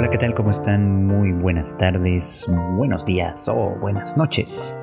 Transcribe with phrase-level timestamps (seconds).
[0.00, 0.32] Hola, ¿qué tal?
[0.32, 1.04] ¿Cómo están?
[1.04, 4.80] Muy buenas tardes, buenos días o buenas noches.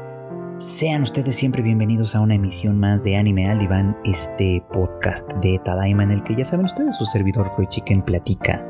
[0.59, 3.67] Sean ustedes siempre bienvenidos a una emisión más de Anime al
[4.05, 8.63] este podcast de Tadaima en el que ya saben ustedes su servidor fue Chicken Platica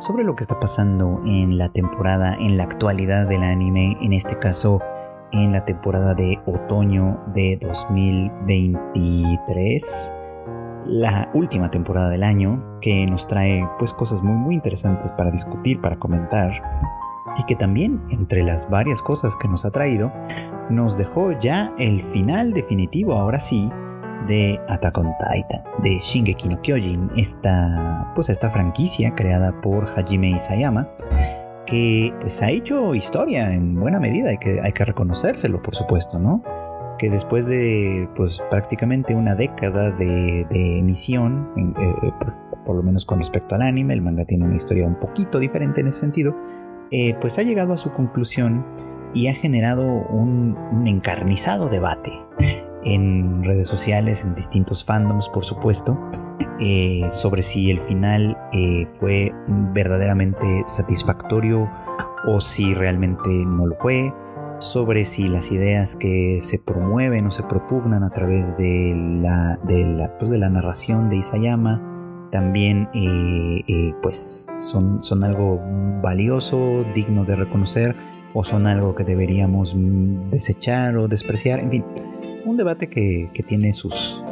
[0.00, 4.36] sobre lo que está pasando en la temporada, en la actualidad del anime, en este
[4.36, 4.80] caso
[5.30, 10.14] en la temporada de otoño de 2023
[10.92, 15.80] la última temporada del año que nos trae pues cosas muy muy interesantes para discutir,
[15.80, 16.52] para comentar
[17.38, 20.12] y que también entre las varias cosas que nos ha traído
[20.68, 23.70] nos dejó ya el final definitivo ahora sí
[24.28, 30.28] de Attack on Titan, de Shingeki no Kyojin, esta pues esta franquicia creada por Hajime
[30.28, 30.90] Isayama
[31.64, 36.18] que pues ha hecho historia en buena medida, hay que, hay que reconocérselo por supuesto,
[36.18, 36.42] ¿no?
[37.02, 40.46] Que después de pues prácticamente una década de,
[40.78, 42.12] emisión, eh, eh,
[42.64, 45.80] por, lo menos con respecto al anime, el manga tiene una historia un poquito diferente
[45.80, 46.36] en ese sentido,
[46.92, 48.64] eh, pues ha llegado a su conclusión
[49.14, 52.12] y ha generado un, encarnizado debate
[52.84, 55.98] en redes sociales, en distintos fandoms, por supuesto,
[57.10, 58.38] sobre si el final
[59.00, 59.34] fue
[59.74, 61.68] verdaderamente satisfactorio
[62.28, 64.14] o si realmente no lo fue,
[64.62, 69.84] sobre si las ideas que se promueven o se propugnan a través de la, de
[69.84, 75.60] la, pues, narración de Isayama también eh, eh, pues son, son algo
[76.00, 77.96] valioso, digno de reconocer
[78.34, 79.74] o son algo que deberíamos
[80.30, 81.84] desechar o despreciar, en fin,
[82.46, 84.24] un debate que, tiene sus,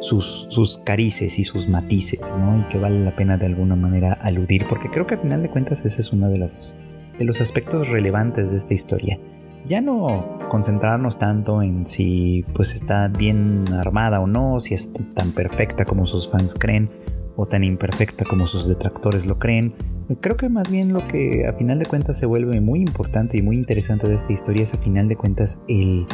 [0.00, 2.58] sus, sus, carices y sus matices, ¿no?
[2.58, 5.50] Y que vale la pena de alguna manera aludir, porque creo que a final de
[5.50, 9.20] cuentas ese es uno de los aspectos relevantes de esta historia
[9.66, 15.32] ya no concentrarnos tanto en si pues está bien armada o no, si es tan
[15.32, 16.90] perfecta como sus fans creen
[17.36, 19.74] o tan imperfecta como sus detractores lo creen.
[20.20, 23.42] Creo que más bien lo que a final de cuentas se vuelve muy importante y
[23.42, 26.06] muy interesante de esta historia es a final de cuentas el,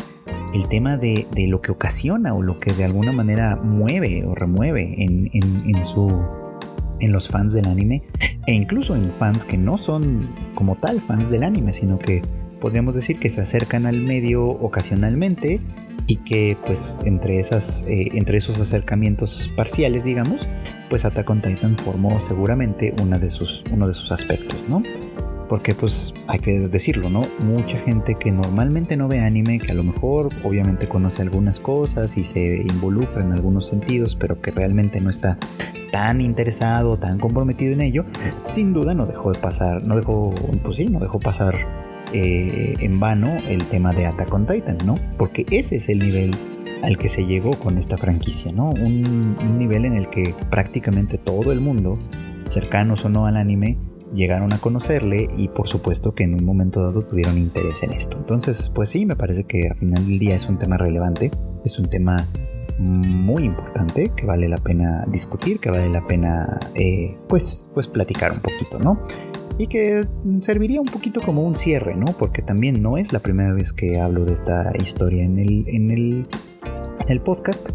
[0.68, 5.28] tema de, lo que ocasiona o lo que de alguna manera mueve o remueve en,
[5.32, 6.08] en, su,
[7.00, 8.04] en los fans del anime
[8.46, 12.22] e incluso en fans que no son como tal fans del anime, sino que
[12.60, 15.60] podríamos decir que se acercan al medio ocasionalmente
[16.06, 20.48] y que pues entre, esas, eh, entre esos acercamientos parciales, digamos,
[20.88, 24.82] pues Attack on Titan formó seguramente una de sus, uno de sus aspectos, ¿no?
[25.48, 27.22] Porque pues hay que decirlo, ¿no?
[27.40, 32.16] Mucha gente que normalmente no ve anime, que a lo mejor obviamente conoce algunas cosas
[32.16, 35.38] y se involucra en algunos sentidos, pero que realmente no está
[35.90, 38.04] tan interesado, tan comprometido en ello,
[38.44, 40.32] sin duda no dejó de pasar, no dejó,
[40.62, 44.96] pues sí, no dejó pasar eh, en vano el tema de Attack on Titan, ¿no?
[45.16, 46.30] Porque ese es el nivel
[46.82, 48.70] al que se llegó con esta franquicia, ¿no?
[48.70, 51.98] Un, nivel en el que prácticamente todo el mundo,
[52.48, 53.76] cercanos o no al anime,
[54.14, 58.16] llegaron a conocerle y por supuesto que en un momento dado tuvieron interés en esto.
[58.18, 61.30] Entonces, pues sí, me parece que a final del día es un tema relevante,
[61.64, 62.28] es un tema
[62.78, 68.32] muy importante que vale la pena discutir, que vale la pena eh, pues, pues platicar
[68.32, 69.00] un poquito, ¿no?
[69.60, 70.08] Y que
[70.40, 72.16] serviría un poquito como un cierre, ¿no?
[72.16, 75.90] Porque también no es la primera vez que hablo de esta historia en el, en
[75.90, 77.68] el, podcast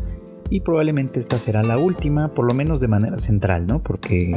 [0.50, 3.84] y probablemente esta será la última, por lo menos de manera central, ¿no?
[3.84, 4.35] Porque,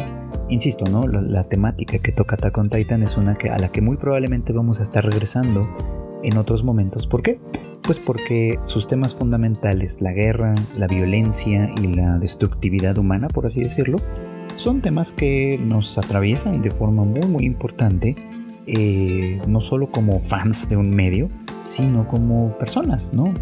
[0.51, 1.07] insisto, ¿no?
[1.07, 4.53] La, temática que toca Attack on Titan es una que, a la que muy probablemente
[4.53, 5.67] vamos a estar regresando
[6.23, 7.07] en otros momentos.
[7.07, 7.41] ¿Por qué?
[7.83, 13.63] Pues porque sus temas fundamentales, la guerra, la violencia y la destructividad humana, por así
[13.63, 14.01] decirlo,
[14.59, 18.17] son temas que nos atraviesan de forma muy muy importante,
[18.67, 21.31] eh, no solo como fans de un medio,
[21.63, 23.33] sino como personas, ¿no?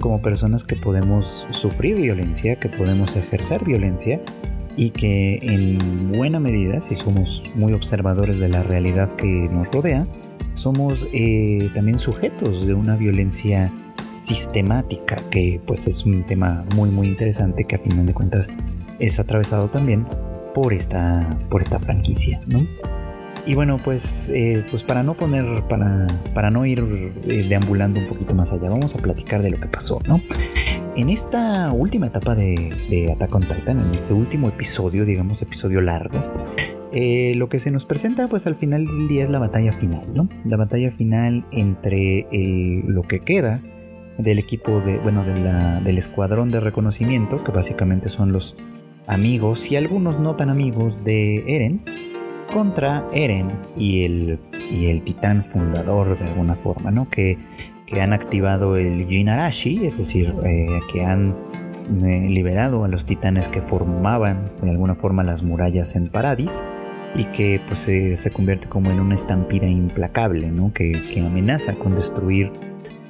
[0.00, 4.22] Como personas que podemos sufrir violencia, que podemos ejercer violencia
[4.74, 10.08] y que en buena medida, si somos muy observadores de la realidad que nos rodea,
[10.54, 13.70] somos eh, también sujetos de una violencia
[14.14, 18.48] sistemática, que pues es un tema muy muy interesante que a final de cuentas
[18.98, 20.06] es atravesado también
[20.54, 22.66] por esta, por esta franquicia, ¿no?
[23.44, 28.06] Y bueno, pues, eh, pues para no poner, para, para no ir eh, deambulando un
[28.06, 30.20] poquito más allá, vamos a platicar de lo que pasó, ¿no?
[30.94, 35.80] En esta última etapa de, de Attack on Titan, en este último episodio, digamos episodio
[35.80, 36.22] largo,
[36.92, 40.04] eh, lo que se nos presenta pues al final del día es la batalla final,
[40.14, 40.28] ¿no?
[40.44, 43.62] La batalla final entre lo que queda
[44.18, 48.56] del equipo de, bueno, del escuadrón de reconocimiento, que básicamente son los
[49.12, 51.84] amigos y algunos no tan amigos de Eren
[52.52, 57.08] contra Eren y el, y el titán fundador de alguna forma, ¿no?
[57.08, 57.38] Que,
[57.86, 61.36] que han activado el Jinarashi, es decir, eh, que han
[62.04, 66.64] eh, liberado a los titanes que formaban de alguna forma las murallas en Paradis
[67.14, 70.72] y que pues se, convierte como en una estampida implacable, ¿no?
[70.72, 72.50] Que, amenaza con destruir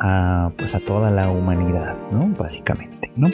[0.01, 2.27] a, pues a toda la humanidad, ¿no?
[2.37, 3.29] Básicamente, ¿no?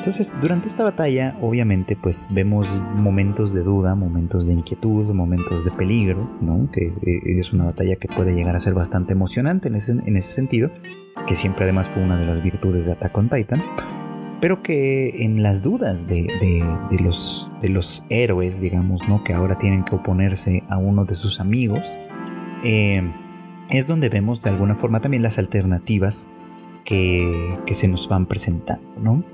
[0.00, 5.70] Entonces, durante esta batalla, obviamente, pues vemos momentos de duda, momentos de inquietud, momentos de
[5.72, 6.70] peligro, ¿no?
[6.72, 10.16] Que eh, es una batalla que puede llegar a ser bastante emocionante en ese, en
[10.16, 10.70] ese sentido,
[11.26, 13.62] que siempre además fue una de las virtudes de Attack on Titan
[14.40, 16.26] pero que en las dudas de,
[16.98, 19.22] los, de los héroes, digamos, ¿no?
[19.22, 21.80] que ahora tienen que oponerse a uno de sus amigos,
[22.64, 23.02] eh,
[23.68, 26.28] es donde vemos de alguna forma también las alternativas
[26.84, 28.88] que, se nos van presentando.
[28.98, 29.24] ¿no?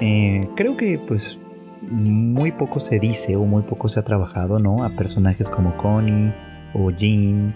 [0.00, 1.38] Eh, creo que pues
[1.82, 4.84] muy poco se dice o muy poco se ha trabajado ¿no?
[4.84, 6.32] a personajes como Connie
[6.74, 7.54] o Jean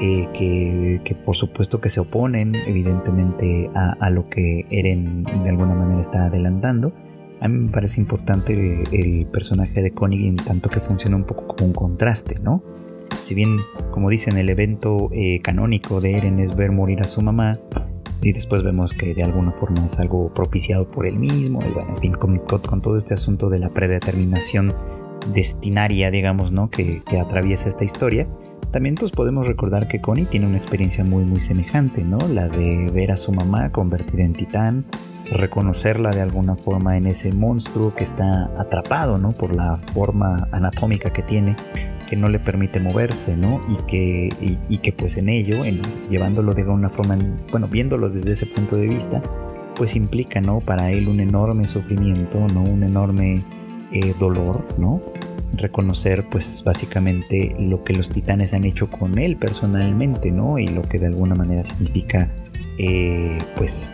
[0.00, 6.00] eh, que, por supuesto que se oponen evidentemente a, lo que Eren de alguna manera
[6.00, 6.92] está adelantando.
[7.40, 11.46] A mí me parece importante el, personaje de Connie en tanto que funciona un poco
[11.46, 12.62] como un contraste, ¿no?
[13.20, 13.60] Si bien,
[13.90, 17.58] como dicen, el evento eh, canónico de Eren es ver morir a su mamá,
[18.22, 21.94] y después vemos que de alguna forma es algo propiciado por él mismo, y bueno,
[21.94, 24.74] en fin, con, todo este asunto de la predeterminación
[25.32, 26.70] destinaria, digamos, ¿no?
[26.70, 28.28] Que, que atraviesa esta historia,
[28.70, 32.18] también pues podemos recordar que Connie tiene una experiencia muy muy semejante, ¿no?
[32.28, 34.86] La de ver a su mamá convertida en titán,
[35.32, 39.32] reconocerla de alguna forma en ese monstruo que está atrapado, ¿no?
[39.32, 41.56] Por la forma anatómica que tiene,
[42.06, 43.60] que no le permite moverse, ¿no?
[43.68, 47.18] Y que, y, que pues en ello, en, llevándolo de alguna forma,
[47.50, 49.22] bueno, viéndolo desde ese punto de vista,
[49.74, 50.60] pues implica, ¿no?
[50.60, 52.62] Para él un enorme sufrimiento, ¿no?
[52.62, 53.44] Un enorme
[53.92, 55.02] eh, dolor, ¿no?
[55.52, 60.58] reconocer pues básicamente lo que los titanes han hecho con él personalmente, ¿no?
[60.58, 62.30] Y lo que de alguna manera significa
[62.78, 63.92] eh, pues,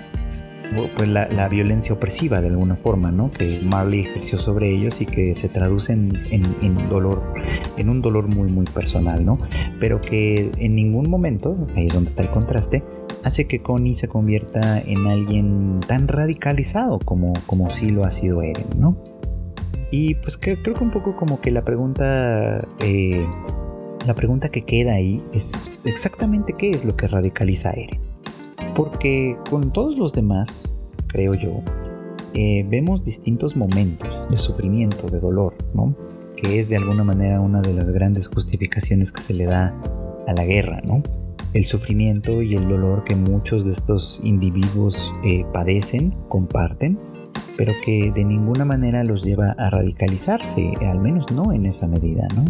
[0.96, 3.30] pues la, violencia opresiva de alguna forma, ¿no?
[3.30, 7.34] Que Marley ejerció sobre ellos y que se traduce en, en, dolor,
[7.76, 9.38] en un dolor muy muy personal, ¿no?
[9.80, 12.82] Pero que en ningún momento, ahí es donde está el contraste,
[13.24, 18.42] hace que Connie se convierta en alguien tan radicalizado como, como sí lo ha sido
[18.42, 18.96] Eren, ¿no?
[19.90, 23.26] Y pues creo que un poco como que la pregunta, eh,
[24.06, 28.11] la pregunta que queda ahí es exactamente qué es lo que radicaliza a Eren.
[28.74, 30.76] Porque con todos los demás,
[31.08, 31.62] creo yo,
[32.34, 35.94] eh, vemos distintos momentos de sufrimiento, de dolor, ¿no?
[36.36, 39.78] Que es de alguna manera una de las grandes justificaciones que se le da
[40.26, 41.02] a la guerra, ¿no?
[41.52, 46.98] El sufrimiento y el dolor que muchos de estos individuos eh, padecen, comparten,
[47.58, 52.26] pero que de ninguna manera los lleva a radicalizarse, al menos no en esa medida,
[52.34, 52.46] ¿no?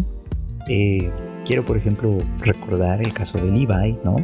[0.69, 1.11] Eh,
[1.45, 4.15] quiero, por ejemplo, recordar el caso de Levi, ¿no?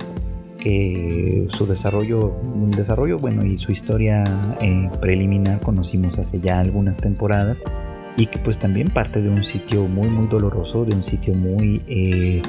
[0.59, 2.35] Que su desarrollo,
[2.75, 4.23] desarrollo bueno, y su historia
[4.59, 7.63] eh, preliminar conocimos hace ya algunas temporadas
[8.17, 11.81] y que pues también parte de un sitio muy, muy doloroso, de un sitio muy
[11.87, 12.41] eh,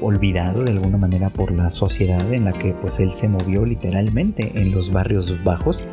[0.00, 4.60] olvidado de alguna manera por la sociedad en la que pues él se movió literalmente
[4.60, 5.86] en los barrios bajos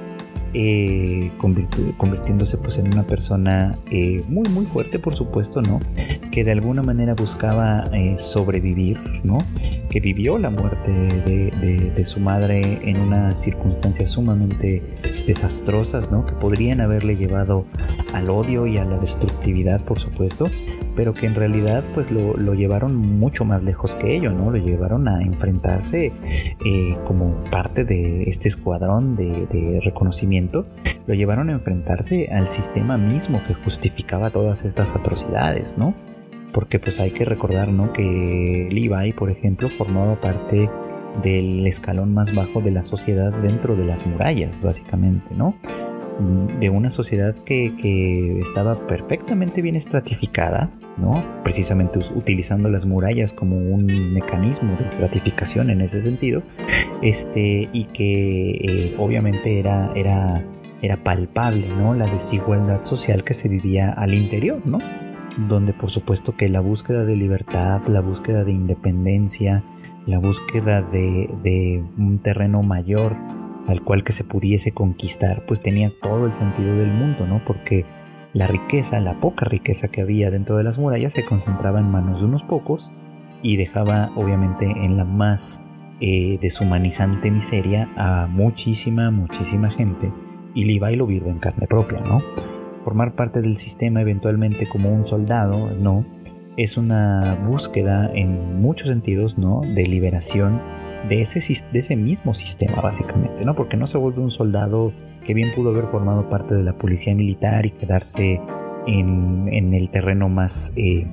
[0.54, 5.80] eh, convirtiéndose pues en una persona eh, muy muy fuerte por supuesto, ¿no?
[6.31, 9.38] Que de alguna manera buscaba eh, sobrevivir, ¿no?
[9.90, 14.81] Que vivió la muerte de, su madre en unas circunstancias sumamente
[15.28, 16.25] desastrosas, ¿no?
[16.25, 17.66] Que podrían haberle llevado
[18.13, 20.50] al odio y a la destructividad, por supuesto,
[20.96, 24.52] pero que en realidad pues lo, llevaron mucho más lejos que ello, ¿no?
[24.52, 26.14] Lo llevaron a enfrentarse
[26.66, 30.66] eh, como parte de este escuadrón de, reconocimiento,
[31.08, 35.96] lo llevaron a enfrentarse al sistema mismo que justificaba todas estas atrocidades, ¿no?
[36.54, 37.94] Porque pues hay que recordar, ¿no?
[37.94, 40.69] Que Levi, por ejemplo, formaba parte
[41.24, 45.56] del escalón más bajo de la sociedad dentro de las murallas, básicamente, ¿no?
[46.59, 51.23] De una sociedad que, que, estaba perfectamente bien estratificada, ¿no?
[51.44, 56.44] Precisamente utilizando las murallas como un mecanismo de estratificación en ese sentido,
[57.02, 60.45] este, y que eh, obviamente era, era,
[60.81, 61.94] era palpable, ¿no?
[61.94, 64.80] La desigualdad social que se vivía al interior, ¿no?
[65.47, 69.64] Donde por supuesto que la búsqueda de libertad, la búsqueda de independencia,
[70.06, 73.18] la búsqueda de, de un terreno mayor
[73.69, 77.40] al cual que se pudiese conquistar, pues tenía todo el sentido del mundo, ¿no?
[77.45, 77.85] Porque
[78.33, 82.19] la riqueza, la poca riqueza que había dentro de las murallas se concentraba en manos
[82.19, 82.92] de unos pocos
[83.44, 85.61] y dejaba obviamente en la más
[86.02, 90.11] eh, deshumanizante miseria a muchísima, muchísima gente
[90.56, 92.23] y Levi lo vive en carne propia, ¿no?
[92.83, 96.06] Formar parte del sistema eventualmente como un soldado, ¿no?
[96.57, 99.61] Es una búsqueda en muchos sentidos, ¿no?
[99.61, 100.59] De liberación
[101.08, 101.40] de ese,
[101.72, 103.56] de ese mismo sistema, básicamente, ¿no?
[103.56, 107.16] Porque no se vuelve un soldado que bien pudo haber formado parte de la policía
[107.16, 108.42] militar y quedarse
[108.88, 111.08] en, el terreno más, eh,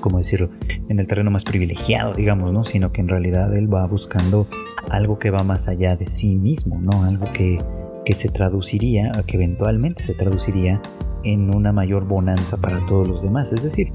[0.00, 0.50] como decirlo,
[0.88, 2.64] en el terreno más privilegiado, digamos, ¿no?
[2.64, 4.48] Sino que en realidad él va buscando
[4.90, 7.04] algo que va más allá de sí mismo, ¿no?
[7.04, 7.58] Algo que,
[8.04, 10.80] que se traduciría, que eventualmente se traduciría
[11.24, 13.52] en una mayor bonanza para todos los demás.
[13.52, 13.92] Es decir,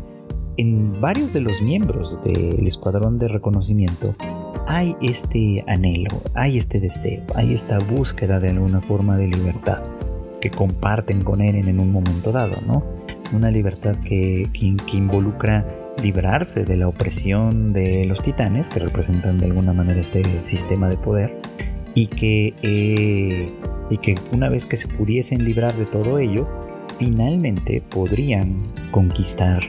[0.58, 4.16] en varios de los miembros del escuadrón de reconocimiento
[4.68, 9.82] hay este anhelo, hay este deseo, hay esta búsqueda de alguna forma de libertad
[10.42, 12.84] que comparten con Eren en un momento dado, ¿no?
[13.32, 15.66] Una libertad que, que, involucra
[16.02, 20.98] librarse de la opresión de los titanes, que representan de alguna manera este sistema de
[20.98, 21.40] poder,
[21.96, 23.48] y que, eh,
[23.90, 26.48] y que una vez que se pudiesen librar de todo ello,
[27.00, 29.62] finalmente podrían conquistar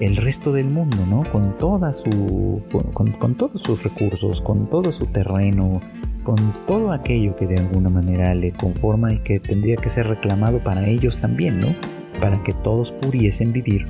[0.00, 1.28] el resto del mundo, ¿no?
[1.30, 2.62] Con toda su.
[2.94, 5.80] Con, todos sus recursos, con todo su terreno,
[6.24, 10.62] con todo aquello que de alguna manera le conforma y que tendría que ser reclamado
[10.64, 11.74] para ellos también, ¿no?
[12.20, 13.86] Para que todos pudiesen vivir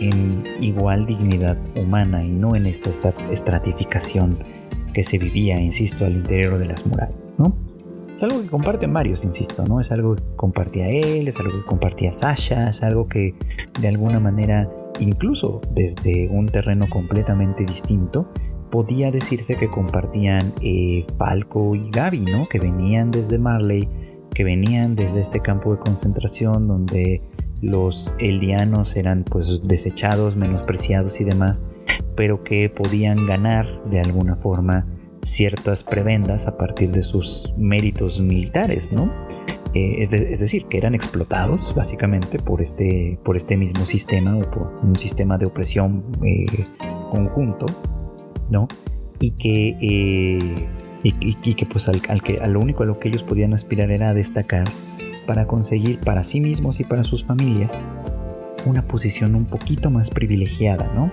[0.00, 2.90] en igual dignidad humana y no en esta
[3.30, 4.38] estratificación
[4.92, 7.56] que se vivía, insisto, al interior de las murallas, ¿no?
[8.14, 9.78] Es algo que comparten varios, insisto, ¿no?
[9.78, 13.34] Es algo que compartía él, es algo que compartía Sasha, es algo que
[13.78, 18.30] de alguna manera incluso desde un terreno completamente distinto,
[18.70, 22.46] podía decirse que compartían eh, Falco y Gaby, ¿no?
[22.46, 23.88] Que venían desde Marley,
[24.34, 27.22] que venían desde este campo de concentración donde
[27.62, 31.62] los eldianos eran pues desechados, menospreciados y demás,
[32.16, 34.86] pero que podían ganar de alguna forma
[35.22, 39.12] ciertas prebendas a partir de sus méritos militares, ¿no?
[39.76, 44.80] Eh, es, decir, que eran explotados básicamente por este, por este mismo sistema o por
[44.82, 46.46] un sistema de opresión eh,
[47.10, 47.66] conjunto,
[48.48, 48.68] ¿no?
[49.20, 50.68] Y que, eh,
[51.02, 54.10] y, que pues al, que, a lo único a lo que ellos podían aspirar era
[54.10, 54.66] a destacar
[55.26, 57.82] para conseguir para sí mismos y para sus familias
[58.64, 61.12] una posición un poquito más privilegiada, ¿no?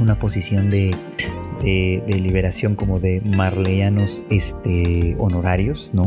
[0.00, 0.94] Una posición de,
[1.62, 6.06] de, liberación como de marleyanos este, honorarios, ¿no?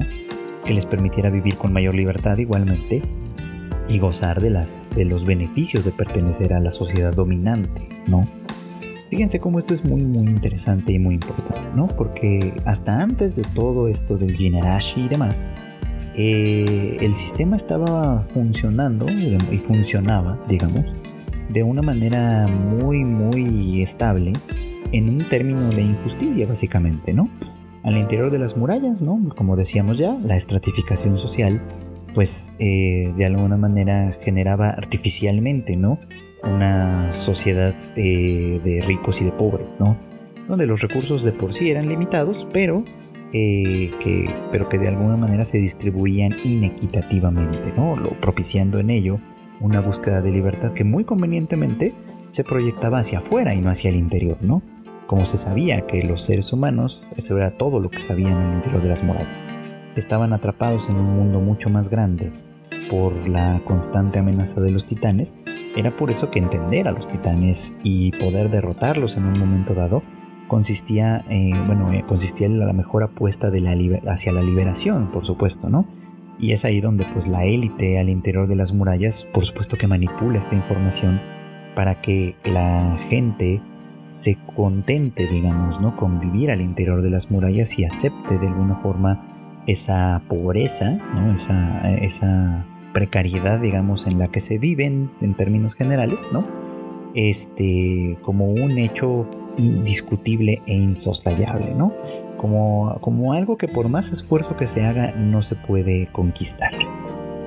[0.68, 3.02] Que les permitiera vivir con mayor libertad igualmente
[3.88, 8.30] y gozar de, las, de los beneficios de pertenecer a la sociedad dominante, ¿no?
[9.10, 11.88] Fíjense cómo esto es muy muy interesante y muy importante, ¿no?
[11.88, 15.48] Porque hasta antes de todo esto del Jinarashi y demás,
[16.16, 20.94] eh, el sistema estaba funcionando y funcionaba, digamos,
[21.48, 24.34] de una manera muy muy estable
[24.92, 27.30] en un término de injusticia básicamente, ¿no?
[27.88, 29.34] Al interior de las murallas, ¿no?
[29.38, 31.62] Como decíamos ya, la estratificación social,
[32.14, 35.98] pues eh, de alguna manera generaba artificialmente, ¿no?
[36.44, 39.98] Una sociedad de, ricos y de pobres, ¿no?
[40.50, 42.84] Donde los recursos de por sí eran limitados, pero,
[43.32, 47.96] eh, que, pero que de alguna manera se distribuían inequitativamente, ¿no?
[47.96, 49.22] Lo, propiciando en ello
[49.62, 51.96] una búsqueda de libertad que muy convenientemente
[52.32, 54.62] se proyectaba hacia afuera y no hacia el interior, ¿no?
[55.08, 58.82] Como se sabía que los seres humanos, eso era todo lo que sabían en interior
[58.82, 59.30] de las murallas,
[59.96, 62.32] estaban atrapados en un mundo mucho más grande
[62.90, 65.36] por la constante amenaza de los titanes,
[65.76, 70.04] era por eso que entender a los titanes y poder derrotarlos en un momento dado
[70.48, 73.52] consistía, eh, bueno, eh, consistía en la mejor apuesta
[74.08, 75.88] hacia la liberación, por supuesto, ¿no?
[76.40, 79.88] Y es ahí donde pues la élite al interior de las murallas, por supuesto que
[79.88, 81.20] manipula esta información
[81.76, 83.62] para que la gente
[84.08, 85.96] se contente, digamos, ¿no?
[85.96, 89.24] con vivir al interior de las murallas y acepte de alguna forma
[89.68, 91.34] esa pobreza, ¿no?
[91.34, 96.48] esa, esa precariedad, digamos, en la que se viven en términos generales, ¿no?
[97.14, 101.94] Este, como un hecho indiscutible e insoslayable, ¿no?
[102.38, 106.72] Como, como algo que por más esfuerzo que se haga no se puede conquistar.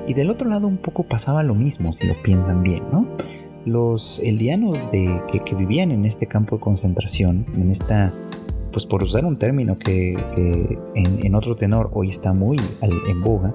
[0.07, 3.09] Y del otro lado un poco pasaba lo mismo, si lo piensan bien, ¿no?
[3.65, 8.15] Los eldianos de, que, vivían en este campo de concentración, en esta,
[8.73, 10.17] pues por usar un término que,
[10.95, 13.55] en, otro tenor hoy está muy en boga,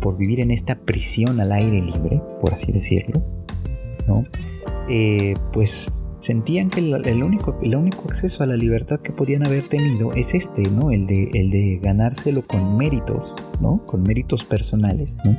[0.00, 3.22] por vivir en esta prisión al aire libre, por así decirlo,
[4.06, 4.24] ¿no?
[4.88, 9.68] Eh, pues sentían que el, único, el único acceso a la libertad que podían haber
[9.68, 10.90] tenido es este, ¿no?
[10.90, 13.84] El de, el de ganárselo con méritos, ¿no?
[13.86, 15.36] Con méritos personales, ¿no?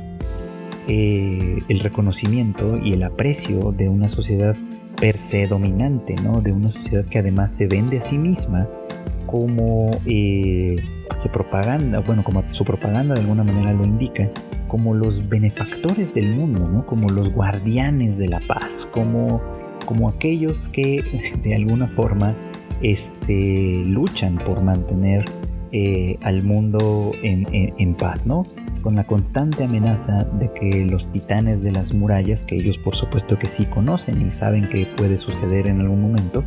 [0.90, 4.56] Eh, el reconocimiento y el aprecio de una sociedad
[4.96, 6.40] per se dominante, ¿no?
[6.40, 8.68] De una sociedad que además se vende a sí misma
[9.26, 10.76] como eh,
[11.18, 14.30] se propaganda, bueno, como su propaganda de alguna manera lo indica,
[14.66, 16.86] como los benefactores del mundo, ¿no?
[16.86, 19.42] Como los guardianes de la paz, como,
[19.84, 21.02] como aquellos que
[21.42, 22.34] de alguna forma
[22.80, 25.24] este, luchan por mantener
[25.72, 28.46] eh, al mundo en, en, paz, ¿no?
[28.88, 33.38] Con la constante amenaza de que los titanes de las murallas, que ellos por supuesto
[33.38, 36.42] que sí conocen y saben que puede suceder en algún momento,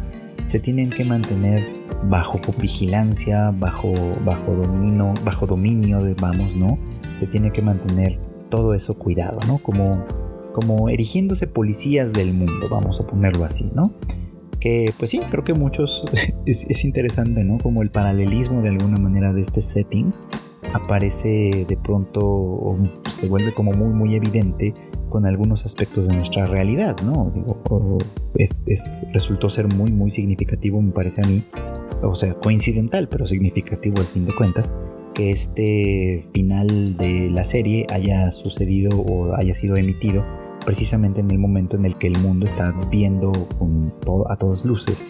[0.47, 1.71] se tienen que mantener
[2.05, 3.93] bajo vigilancia, bajo,
[4.25, 6.79] bajo dominio, bajo dominio vamos, ¿no?
[7.19, 8.17] Se tiene que mantener
[8.49, 9.61] todo eso cuidado, ¿no?
[9.61, 10.03] Como,
[10.51, 13.93] como erigiéndose policías del mundo, vamos a ponerlo así, ¿no?
[14.59, 16.05] Que pues sí, creo que muchos
[16.47, 17.59] es interesante, ¿no?
[17.59, 20.11] Como el paralelismo de alguna manera de este setting
[20.73, 22.77] aparece de pronto o
[23.09, 24.73] se vuelve como muy muy evidente
[25.09, 27.31] con algunos aspectos de nuestra realidad, ¿no?
[27.35, 27.97] Digo,
[28.35, 31.45] es, resultó ser muy muy significativo, me parece a mí,
[32.01, 34.73] o sea, coincidental, pero significativo al fin de cuentas,
[35.13, 40.25] que este final de la serie haya sucedido o haya sido emitido
[40.65, 44.63] precisamente en el momento en el que el mundo está viendo con todo, a todas
[44.63, 45.07] luces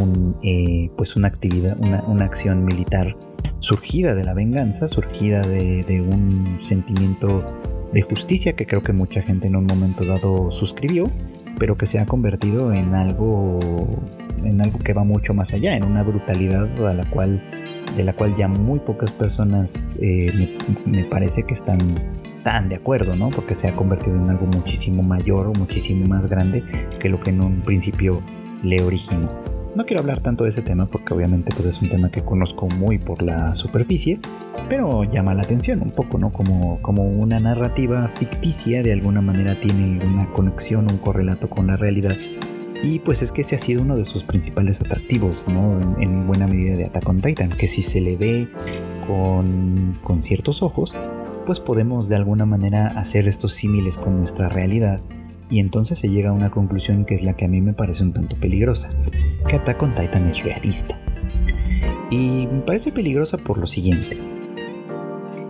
[0.00, 3.16] un, eh, pues una actividad, una, una acción militar
[3.62, 7.44] surgida de la venganza, surgida de, un sentimiento
[7.92, 11.10] de justicia que creo que mucha gente en un momento dado suscribió,
[11.58, 13.60] pero que se ha convertido en algo,
[14.44, 17.40] en algo que va mucho más allá, en una brutalidad la cual,
[17.96, 21.78] de la cual ya muy pocas personas eh, me, parece que están
[22.42, 23.30] tan de acuerdo, ¿no?
[23.30, 26.64] Porque se ha convertido en algo muchísimo mayor o muchísimo más grande
[26.98, 28.20] que lo que en un principio
[28.64, 29.51] le originó.
[29.74, 32.68] No quiero hablar tanto de ese tema porque obviamente pues es un tema que conozco
[32.68, 34.20] muy por la superficie,
[34.68, 36.30] pero llama la atención un poco, ¿no?
[36.30, 41.78] Como, como una narrativa ficticia de alguna manera tiene una conexión, un correlato con la
[41.78, 42.14] realidad.
[42.82, 45.80] Y pues es que ese ha sido uno de sus principales atractivos, ¿no?
[45.98, 48.48] En, buena medida de Attack on Titan, que si se le ve
[49.06, 50.94] con, con ciertos ojos,
[51.46, 55.00] pues podemos de alguna manera hacer estos símiles con nuestra realidad
[55.52, 58.02] y entonces se llega a una conclusión que es la que a mí me parece
[58.02, 58.88] un tanto peligrosa,
[59.46, 60.98] que Attack on Titan es realista.
[62.10, 64.18] Y me parece peligrosa por lo siguiente.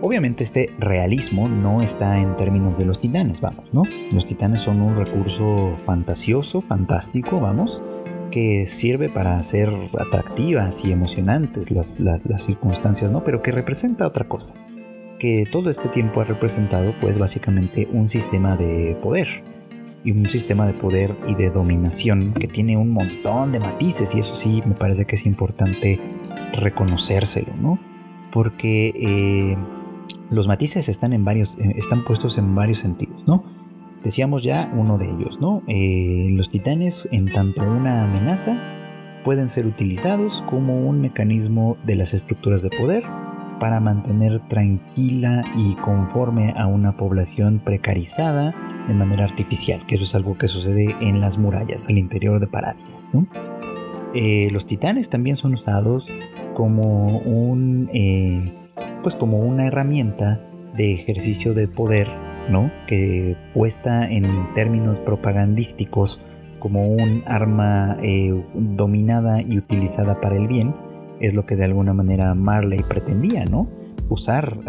[0.01, 3.83] Obviamente este realismo no está en términos de los titanes, vamos, ¿no?
[4.11, 7.81] Los titanes son un recurso fantasioso, fantástico, vamos,
[8.29, 13.23] que sirve para hacer atractivas y emocionantes las, las circunstancias, ¿no?
[13.23, 14.53] Pero que representa otra cosa.
[15.17, 19.52] Que todo este tiempo ha representado pues básicamente un sistema de poder,
[20.03, 24.19] y un sistema de poder y de dominación que tiene un montón de matices y
[24.19, 25.99] eso sí me parece que es importante
[26.53, 27.79] reconocérselo, ¿no?
[28.31, 29.57] Porque eh,
[30.29, 33.43] los matices están en varios, eh, están puestos en varios sentidos, ¿no?
[34.03, 35.63] Decíamos ya uno de ellos, ¿no?
[35.67, 38.57] Eh, los titanes, en tanto una amenaza,
[39.23, 43.03] pueden ser utilizados como un mecanismo de las estructuras de poder
[43.59, 48.53] para mantener tranquila y conforme a una población precarizada
[48.87, 52.47] de manera artificial, que eso es algo que sucede en las murallas al interior de
[52.47, 53.07] Paradis.
[54.13, 56.07] Eh, los titanes también son usados
[56.53, 58.53] como un, eh,
[59.01, 60.41] pues como una herramienta
[60.75, 62.07] de ejercicio de poder,
[62.49, 62.71] ¿no?
[62.87, 66.19] Que puesta en términos propagandísticos
[66.59, 70.73] como un arma eh, dominada y utilizada para el bien,
[71.19, 73.67] es lo que de alguna manera Marley pretendía, ¿no?
[74.13, 74.59] Usar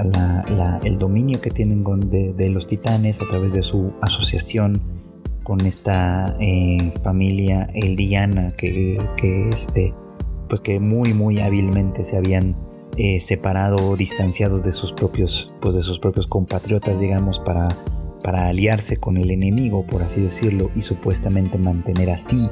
[0.85, 4.81] el dominio que tienen de, los titanes a través de su asociación
[5.43, 9.93] con esta eh, familia eldiana que, que, este,
[10.49, 12.57] pues que muy muy hábilmente se habían
[12.97, 17.69] eh, separado o distanciado de sus propios pues de sus propios compatriotas digamos para
[18.23, 22.49] para aliarse con el enemigo por así decirlo y supuestamente mantener así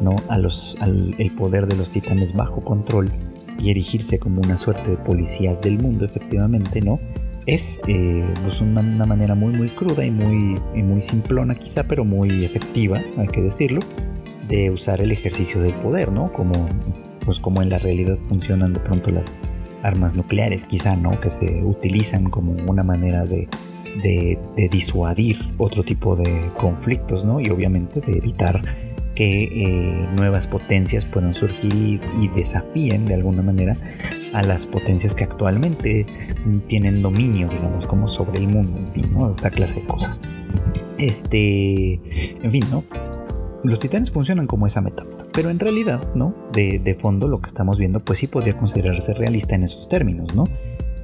[0.00, 3.10] no a los al, el poder de los titanes bajo control
[3.58, 7.00] y erigirse como una suerte de policías del mundo, efectivamente, ¿no?
[7.46, 12.44] Es eh, pues una, manera muy, muy cruda y muy, muy simplona quizá, pero muy
[12.44, 13.80] efectiva, hay que decirlo,
[14.48, 16.32] de usar el ejercicio del poder, ¿no?
[16.32, 16.68] Como,
[17.24, 19.40] pues como en la realidad funcionan de pronto las
[19.82, 21.20] armas nucleares, quizá, ¿no?
[21.20, 23.48] Que se utilizan como una manera de,
[24.02, 27.40] de, de disuadir otro tipo de conflictos, ¿no?
[27.40, 28.85] Y obviamente de evitar
[29.16, 33.76] que eh, nuevas potencias puedan surgir y, desafíen de alguna manera
[34.32, 36.06] a las potencias que actualmente
[36.68, 39.28] tienen dominio, digamos, como sobre el mundo, en fin, ¿no?
[39.28, 40.20] Esta clase de cosas.
[40.98, 41.94] Este,
[42.42, 42.84] en fin, ¿no?
[43.64, 46.34] Los titanes funcionan como esa metáfora, pero en realidad, ¿no?
[46.52, 50.44] De, fondo lo que estamos viendo, pues sí podría considerarse realista en esos términos, ¿no?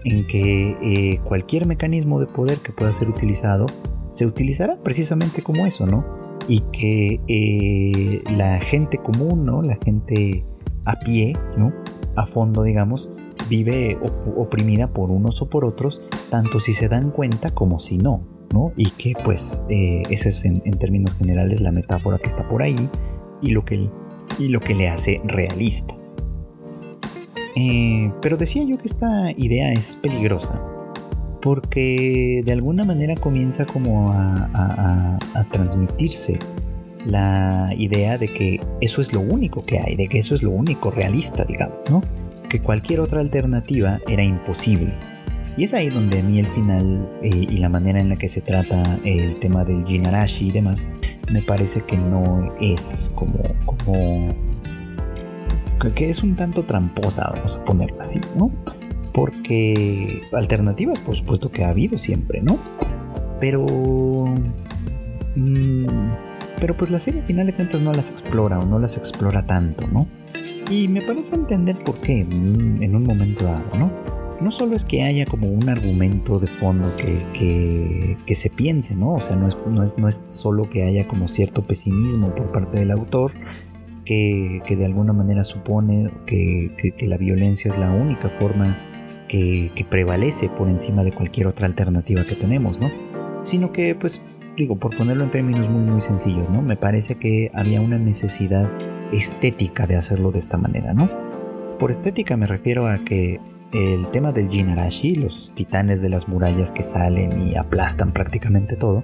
[0.05, 3.67] En que eh, cualquier mecanismo de poder que pueda ser utilizado
[4.09, 6.22] se utilizará precisamente como eso, ¿no?
[6.49, 9.63] Y que eh, la gente común, ¿no?
[9.63, 10.45] La gente
[10.85, 11.73] a pie, ¿no?
[12.17, 13.11] A fondo, digamos,
[13.49, 13.99] vive
[14.37, 16.01] oprimida por unos o por otros,
[16.31, 18.73] tanto si se dan cuenta como si no, ¿no?
[18.77, 22.91] Y que pues eh, esa es en, términos generales la metáfora que está por ahí
[23.41, 23.91] y lo que,
[24.39, 25.97] y lo que le hace realista.
[27.55, 30.72] Eh, pero decía yo que esta idea es peligrosa
[31.43, 35.19] porque de alguna manera comienza como a,
[35.51, 36.39] transmitirse
[37.05, 40.51] la idea de que eso es lo único que hay, de que eso es lo
[40.51, 42.01] único realista, digamos, ¿no?
[42.49, 44.95] Que cualquier otra alternativa era imposible.
[45.57, 48.29] Y es ahí donde a mí el final eh, y la manera en la que
[48.29, 50.89] se trata el tema del Jinarashi y demás,
[51.31, 54.29] me parece que no es como, como
[55.95, 58.51] que es un tanto tramposa, vamos a ponerlo así, ¿no?
[59.13, 62.59] Porque alternativas, por supuesto que ha habido siempre, ¿no?
[63.41, 63.67] Pero...
[65.37, 65.87] Mm,
[66.61, 69.45] pero pues la serie al final de cuentas no las explora o no las explora
[69.47, 70.07] tanto, ¿no?
[70.71, 73.93] Y me parece entender por qué en un momento dado, ¿no?
[74.41, 79.15] No solo es que haya como un argumento de fondo que, que, se piense, ¿no?
[79.15, 82.51] O sea, no es, no, es, no es solo que haya como cierto pesimismo por
[82.51, 83.33] parte del autor,
[84.05, 86.75] que, de alguna manera supone que,
[87.07, 88.77] la violencia es la única forma
[89.33, 92.91] que, prevalece por encima de cualquier otra alternativa que tenemos, ¿no?
[93.43, 94.23] Sino que, pues,
[94.57, 96.61] digo, por ponerlo en términos muy, muy sencillos, ¿no?
[96.61, 98.71] Me parece que había una necesidad
[99.13, 101.11] estética de hacerlo de esta manera, ¿no?
[101.79, 103.41] Por estética me refiero a que
[103.73, 109.03] el tema del Jinarashi, los titanes de las murallas que salen y aplastan prácticamente todo,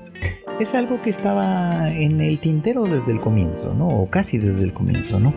[0.61, 3.89] es algo que estaba en el tintero desde el comienzo, ¿no?
[3.89, 5.33] O casi desde el comienzo, ¿no?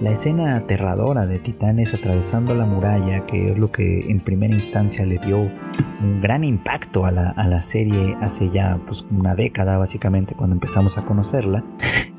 [0.00, 5.06] La escena aterradora de titanes atravesando la muralla, que es lo que en primera instancia
[5.06, 10.54] le dio un gran impacto a la, serie hace ya pues, una década básicamente cuando
[10.54, 11.64] empezamos a conocerla,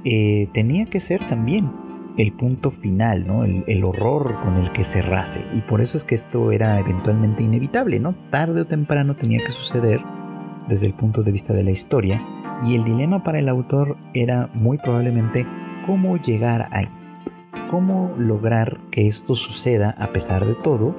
[0.05, 1.71] eh, tenía que ser también
[2.17, 3.43] el punto final, ¿no?
[3.43, 5.41] El, el, horror con el que cerrase.
[5.53, 8.15] Y por eso es que esto era eventualmente inevitable, ¿no?
[8.29, 9.99] Tarde o temprano tenía que suceder
[10.69, 12.25] desde el punto de vista de la historia
[12.63, 15.45] y el dilema para el autor era muy probablemente
[15.85, 16.88] cómo llegar ahí,
[17.75, 20.95] cómo lograr que esto suceda a pesar de todo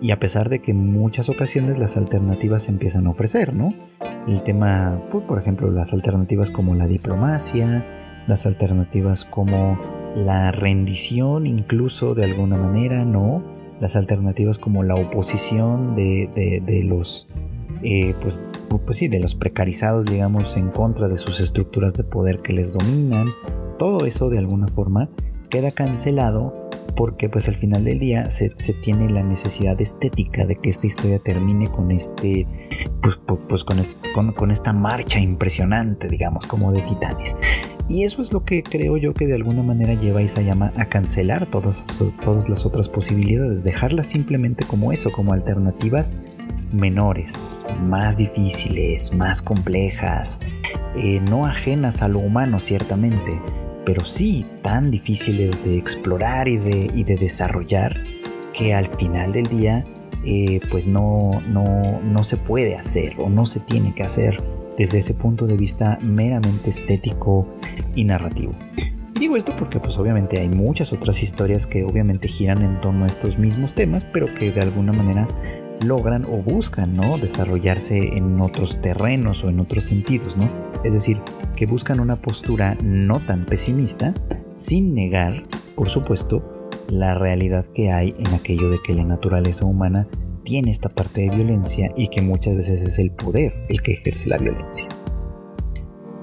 [0.00, 3.74] y a pesar de que en muchas ocasiones las alternativas se empiezan a ofrecer, ¿no?
[4.28, 7.84] El tema, pues, por ejemplo, las alternativas como la diplomacia,
[8.28, 9.76] las alternativas como
[10.14, 13.42] la rendición incluso de alguna manera, ¿no?
[13.80, 16.30] Las alternativas como la oposición de,
[16.64, 17.26] de los
[17.82, 22.40] eh, pues, pues sí, de los precarizados, digamos, en contra de sus estructuras de poder
[22.40, 23.30] que les dominan.
[23.80, 25.10] Todo eso de alguna forma
[25.50, 28.50] queda cancelado porque pues al final del día se,
[28.82, 32.46] tiene la necesidad estética de que esta historia termine con este
[33.00, 37.36] pues, pues con, con, esta marcha impresionante digamos como de titanes.
[37.88, 40.84] Y eso es lo que creo yo que de alguna manera lleva a Isayama a
[40.84, 41.84] cancelar todas,
[42.22, 46.12] todas las otras posibilidades dejarlas simplemente como eso como alternativas
[46.72, 50.40] menores, más difíciles, más complejas,
[50.96, 53.40] eh, no ajenas a lo humano ciertamente,
[53.90, 57.96] pero sí tan difíciles de explorar y de, y de desarrollar
[58.52, 59.84] que al final del día
[60.24, 64.44] eh, pues no, no, no se puede hacer o no se tiene que hacer
[64.78, 67.48] desde ese punto de vista meramente estético
[67.96, 68.54] y narrativo.
[69.18, 73.08] Digo esto porque pues obviamente hay muchas otras historias que obviamente giran en torno a
[73.08, 75.26] estos mismos temas, pero que de alguna manera
[75.84, 77.18] logran o buscan ¿no?
[77.18, 80.48] desarrollarse en otros terrenos o en otros sentidos, ¿no?
[80.84, 81.20] Es decir,
[81.56, 84.14] que buscan una postura no tan pesimista,
[84.56, 90.08] sin negar, por supuesto, la realidad que hay en aquello de que la naturaleza humana
[90.44, 94.28] tiene esta parte de violencia y que muchas veces es el poder el que ejerce
[94.28, 94.88] la violencia.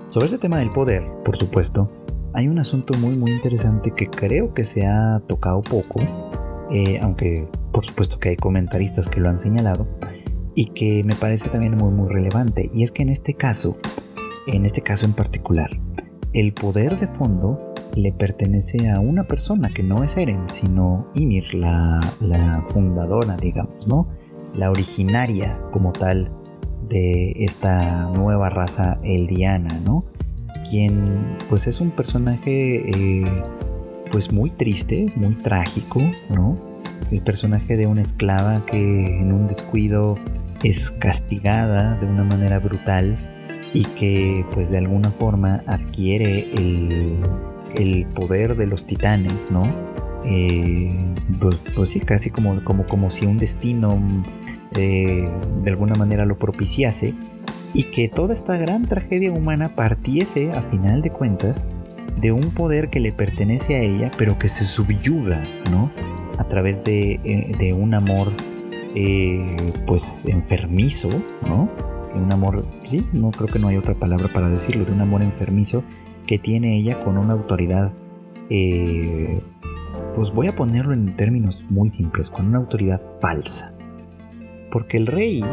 [0.09, 1.91] Sobre ese tema del poder, por supuesto,
[2.33, 5.99] hay un asunto muy muy interesante que creo que se ha tocado poco,
[6.71, 9.87] eh, aunque por supuesto que hay comentaristas que lo han señalado,
[10.55, 13.77] y que me parece también muy muy relevante, y es que en este caso,
[14.47, 15.69] en este caso en particular,
[16.33, 21.53] el poder de fondo le pertenece a una persona que no es Eren, sino Ymir,
[21.53, 24.09] la, fundadora, digamos, ¿no?
[24.53, 26.31] La originaria como tal
[26.89, 30.05] de esta nueva raza eldiana, ¿no?
[30.69, 33.43] Quien pues es un personaje eh,
[34.11, 36.67] pues muy triste, muy trágico, ¿no?
[37.11, 40.17] el personaje de una esclava que en un descuido
[40.63, 43.17] es castigada de una manera brutal
[43.73, 49.63] y que pues de alguna forma adquiere el, poder de los titanes, ¿no?
[50.25, 54.01] Eh, pues, pues, sí, casi como, como, como si un destino
[54.75, 55.29] eh,
[55.61, 57.13] de alguna manera lo propiciase
[57.73, 61.65] y que toda esta gran tragedia humana partiese a final de cuentas
[62.19, 65.91] de un poder que le pertenece a ella pero que se subyuga, ¿no?
[66.37, 68.31] a través de, eh, un amor
[68.95, 71.09] eh, pues enfermizo,
[71.47, 71.69] ¿no?
[72.17, 75.21] Un amor, sí, no creo que no hay otra palabra para decirlo, de un amor
[75.21, 75.83] enfermizo
[76.25, 77.93] que tiene ella con una autoridad,
[78.49, 79.41] eh,
[80.15, 83.73] pues voy a ponerlo en términos muy simples, con una autoridad falsa.
[84.71, 85.43] Porque el rey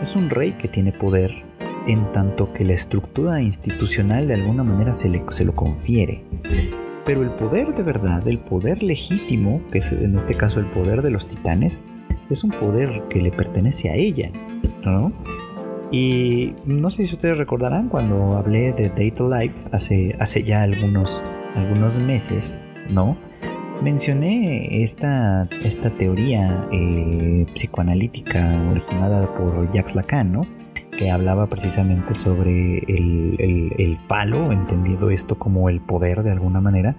[0.00, 1.44] Es un rey que tiene poder
[1.88, 6.22] en tanto que la estructura institucional de alguna manera se, le, se lo confiere.
[7.04, 11.02] Pero el poder de verdad, el poder legítimo, que es en este caso el poder
[11.02, 11.84] de los titanes,
[12.30, 14.30] es un poder que le pertenece a ella,
[14.84, 15.12] ¿no?
[15.90, 21.22] Y no sé si ustedes recordarán cuando hablé de Data Life hace, hace ya algunos,
[21.54, 23.16] algunos meses, ¿no?
[23.82, 30.58] Mencioné esta, esta teoría eh, psicoanalítica originada por Jacques Lacan, ¿no?
[30.98, 36.96] que hablaba precisamente sobre el, el, falo, entendido esto como el poder de alguna manera,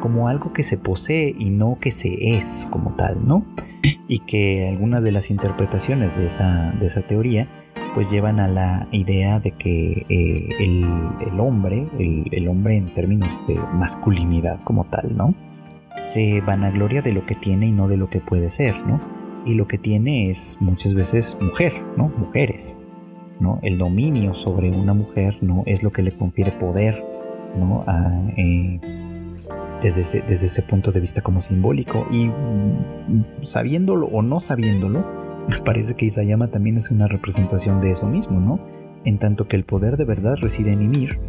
[0.00, 3.44] como algo que se posee y no que se es como tal, ¿no?
[3.82, 7.48] Y que algunas de las interpretaciones de esa, de esa teoría
[7.94, 13.56] pues llevan a la idea de que eh, el, hombre, el, hombre en términos de
[13.74, 15.34] masculinidad como tal, ¿no?
[16.00, 19.00] Se vanagloria de lo que tiene y no de lo que puede ser, ¿no?
[19.44, 22.08] Y lo que tiene es muchas veces mujer, ¿no?
[22.08, 22.80] Mujeres.
[23.62, 25.62] El dominio sobre una mujer, ¿no?
[25.64, 27.02] Es lo que le confiere poder,
[27.58, 27.84] ¿no?
[28.36, 28.78] Eh,
[29.80, 35.19] desde, ese, desde ese punto de vista como simbólico y mm, sabiéndolo o no sabiéndolo,
[35.56, 38.60] parece que Isayama también es una representación de eso mismo, ¿no?
[39.04, 41.20] En tanto que el poder de verdad reside en Ymir,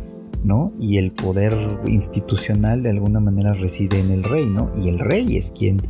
[0.44, 0.74] ¿no?
[0.80, 1.54] Y el poder
[1.88, 4.72] institucional de alguna manera reside en el rey, ¿no?
[4.82, 5.82] Y el rey es quien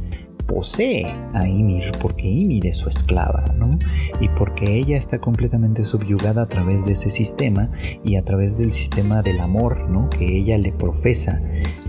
[0.51, 3.79] posee a Ymir porque Ymir es su esclava, ¿no?
[4.19, 7.71] Y porque ella está completamente subyugada a través de ese sistema
[8.03, 10.09] y a través del sistema del amor, ¿no?
[10.09, 11.41] Que ella le profesa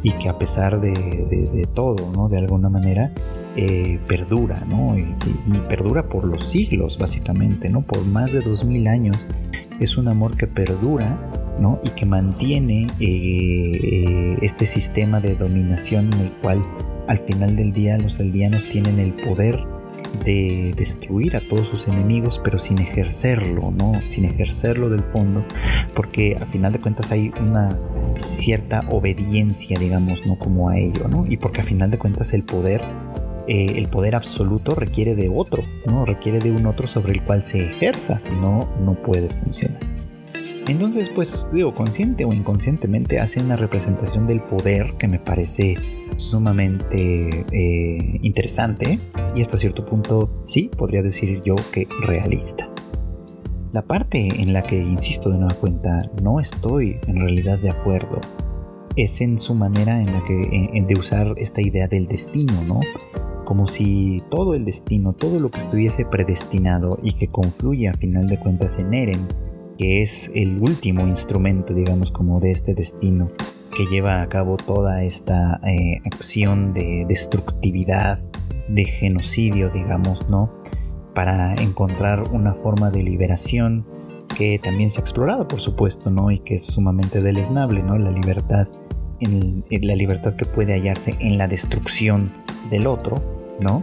[0.03, 2.29] y que a pesar de, todo, ¿no?
[2.29, 3.13] De alguna manera,
[3.57, 4.97] eh, perdura, ¿no?
[4.97, 5.15] Y,
[5.69, 7.83] perdura por los siglos, básicamente, ¿no?
[7.83, 9.27] Por más de dos mil años.
[9.81, 11.81] Es un amor que perdura, ¿no?
[11.85, 16.63] Y que mantiene eh, eh, este sistema de dominación en el cual
[17.09, 19.59] al final del día los aldeanos tienen el poder
[20.25, 23.93] de destruir a todos sus enemigos, pero sin ejercerlo, ¿no?
[24.07, 25.45] Sin ejercerlo del fondo,
[25.95, 27.79] porque a final de cuentas hay una
[28.15, 30.39] cierta obediencia, digamos, ¿no?
[30.39, 31.27] Como a ello, ¿no?
[31.27, 32.83] Y porque a final de cuentas el poder,
[33.49, 36.05] eh, el poder absoluto requiere de otro, ¿no?
[36.05, 39.81] Requiere de un otro sobre el cual se ejerza, si no, no puede funcionar.
[40.69, 45.75] Entonces, pues, digo, consciente o inconscientemente hace una representación del poder que me parece
[46.17, 49.01] sumamente eh, interesante
[49.35, 52.71] y hasta cierto punto sí podría decir yo que realista.
[53.73, 58.21] La parte en la que, insisto de nueva cuenta, no estoy en realidad de acuerdo
[58.97, 62.81] es en su manera en la que de usar esta idea del destino, ¿no?
[63.53, 68.27] Como si todo el destino, todo lo que estuviese predestinado y que confluye a final
[68.27, 69.29] de cuentas en Eren,
[69.77, 73.31] que es el último instrumento, digamos, como de este destino,
[73.77, 78.21] que lleva a cabo toda esta eh, acción de destructividad,
[78.71, 80.51] de genocidio, digamos, ¿no?
[81.15, 83.87] Para encontrar una forma de liberación
[84.35, 86.31] que también se ha explorado, por supuesto, ¿no?
[86.31, 87.99] Y que es sumamente deleznable, ¿no?
[87.99, 88.67] La libertad,
[89.21, 92.33] la libertad que puede hallarse en la destrucción
[92.71, 93.83] del otro, ¿no?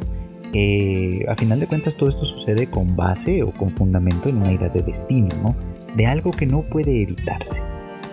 [1.27, 4.69] a final de cuentas todo esto sucede con base o con fundamento en una idea
[4.69, 5.55] de destino, ¿no?
[5.95, 7.61] De algo que no puede evitarse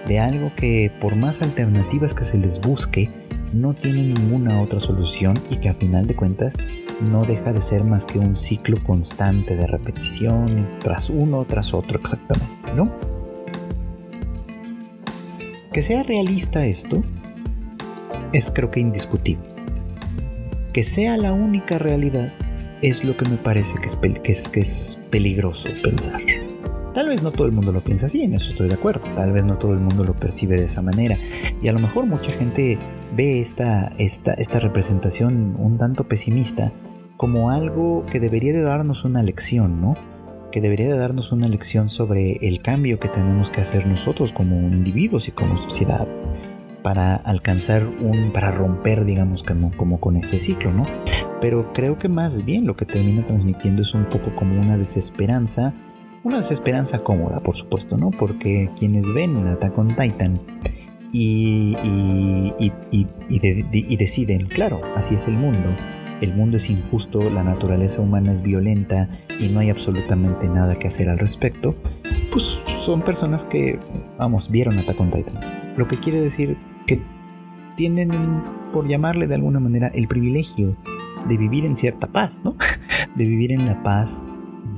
[0.06, 3.10] de algo que por más alternativas que se les busque,
[3.52, 6.54] no tiene ninguna otra solución y que a final de cuentas
[7.00, 11.98] no deja de ser más que un ciclo constante de repetición tras uno tras otro
[11.98, 12.92] exactamente, ¿no?
[15.72, 17.02] Que sea realista esto
[18.32, 19.45] es creo que indiscutible.
[20.76, 22.30] Que sea la única realidad
[22.82, 23.86] es lo que me parece que
[24.30, 26.20] es, que es, peligroso pensar.
[26.92, 29.00] Tal vez no todo el mundo lo piensa así, en eso estoy de acuerdo.
[29.14, 31.16] Tal vez no todo el mundo lo percibe de esa manera.
[31.62, 32.78] Y a lo mejor mucha gente
[33.16, 36.74] ve esta, esta, esta representación un tanto pesimista
[37.16, 39.96] como algo que debería de darnos una lección, ¿no?
[40.52, 44.56] Que debería de darnos una lección sobre el cambio que tenemos que hacer nosotros como
[44.58, 46.45] individuos y como sociedades
[46.86, 50.86] para alcanzar un, para romper, digamos, como, como con este ciclo, ¿no?
[51.40, 55.74] Pero creo que más bien lo que termina transmitiendo es un poco como una desesperanza
[56.22, 58.12] una desesperanza cómoda, por supuesto, ¿no?
[58.12, 60.40] Porque quienes ven Attack on Titan
[61.10, 61.76] y,
[62.60, 65.68] y, deciden, claro, así es el mundo,
[66.20, 70.86] el mundo es injusto, la naturaleza humana es violenta y no hay absolutamente nada que
[70.86, 71.74] hacer al respecto,
[72.30, 73.80] pues son personas que,
[74.18, 75.74] vamos, vieron Attack on Titan.
[75.76, 77.02] Lo que quiere decir que
[77.76, 78.10] tienen,
[78.72, 80.76] por llamarle de alguna manera, el privilegio
[81.28, 82.56] de vivir en cierta paz, ¿no?
[83.16, 84.26] De vivir en la paz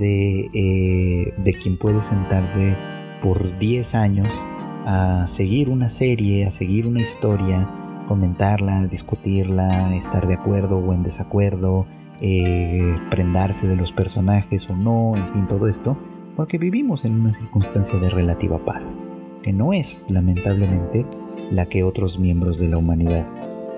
[0.01, 2.77] eh, de, quien puede sentarse
[3.23, 4.47] por 10 años
[4.87, 7.69] a seguir una serie, a seguir una historia,
[8.07, 11.87] comentarla, discutirla, estar de acuerdo o en desacuerdo,
[12.21, 15.99] eh, prendarse de los personajes o no, en fin, todo esto,
[16.37, 18.99] porque vivimos en una circunstancia de relativa paz,
[19.43, 21.05] que no es, lamentablemente,
[21.51, 23.27] la que otros miembros de la humanidad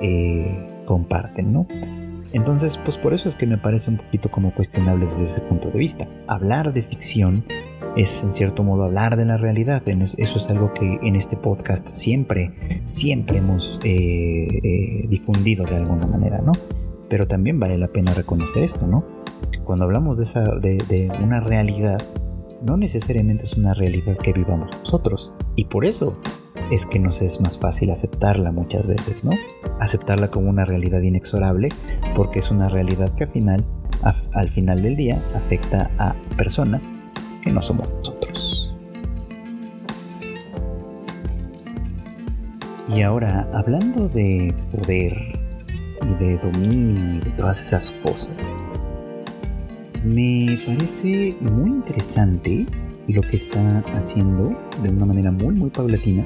[0.00, 1.66] eh, comparten, ¿no?
[2.32, 5.70] Entonces, pues por eso es que me parece un poquito como cuestionable desde ese punto
[5.70, 6.08] de vista.
[6.28, 7.44] Hablar de ficción
[7.96, 9.82] es en cierto modo hablar de la realidad.
[9.88, 12.52] Eso es algo que en este podcast siempre,
[12.84, 16.52] siempre hemos eh, eh, difundido de alguna manera, ¿no?
[17.08, 19.04] Pero también vale la pena reconocer esto, ¿no?
[19.64, 22.00] Cuando hablamos de, esa, de una realidad,
[22.62, 25.32] no necesariamente es una realidad que vivamos nosotros.
[25.56, 26.16] Y por eso
[26.70, 29.32] es que nos es más fácil aceptarla muchas veces, ¿no?
[29.80, 31.68] Aceptarla como una realidad inexorable
[32.14, 33.64] porque es una realidad que al final,
[34.32, 36.88] al final del día afecta a personas
[37.42, 38.74] que no somos nosotros.
[42.88, 45.14] Y ahora, hablando de poder
[46.02, 48.36] y de dominio y de todas esas cosas,
[50.04, 52.66] me parece muy interesante
[53.06, 56.24] lo que está haciendo de una manera muy muy paulatina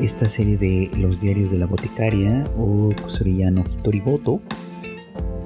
[0.00, 4.40] esta serie de Los diarios de la boticaria o Kusuriyano Hitorigoto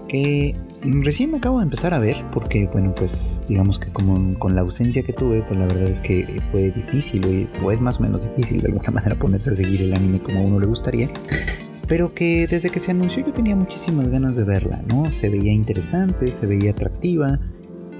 [0.08, 4.54] que recién me acabo de empezar a ver porque bueno pues digamos que como con
[4.54, 8.02] la ausencia que tuve pues la verdad es que fue difícil o es más o
[8.02, 11.10] menos difícil de alguna manera ponerse a seguir el anime como a uno le gustaría
[11.86, 15.10] pero que desde que se anunció yo tenía muchísimas ganas de verla, ¿no?
[15.10, 17.38] Se veía interesante, se veía atractiva,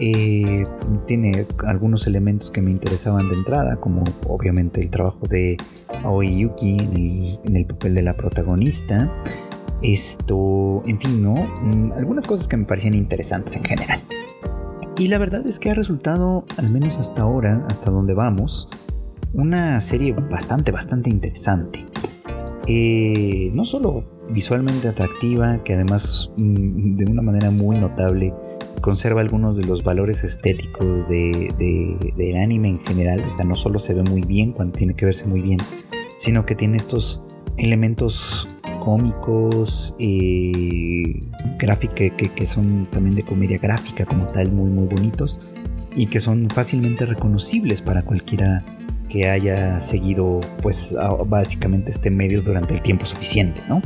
[0.01, 0.67] eh,
[1.07, 5.57] tiene algunos elementos que me interesaban de entrada, como obviamente el trabajo de
[6.03, 6.77] Aoi Yuki
[7.45, 9.13] en el, papel de la protagonista.
[9.83, 11.35] Esto, en fin, ¿no?
[11.35, 14.03] Mm, algunas cosas que me parecían interesantes en general.
[14.99, 18.69] Y la verdad es que ha resultado, al menos hasta ahora, hasta donde vamos,
[19.33, 21.87] una serie bastante, bastante interesante.
[22.67, 28.33] Eh, no solo visualmente atractiva, que además mm, de una manera muy notable
[28.85, 33.25] conserva algunos de los valores estéticos del anime en general.
[33.27, 35.59] O sea, no solo se ve muy bien cuando tiene que verse muy bien,
[36.18, 37.23] sino que tiene estos
[37.57, 38.47] elementos
[38.81, 41.18] cómicos, eh,
[41.59, 45.40] gráfica, que, que, son también de comedia gráfica como tal, muy muy bonitos
[45.97, 48.66] y que son fácilmente reconocibles para cualquiera
[49.09, 50.94] que haya seguido pues
[51.27, 53.81] básicamente este medio durante el tiempo suficiente, ¿no?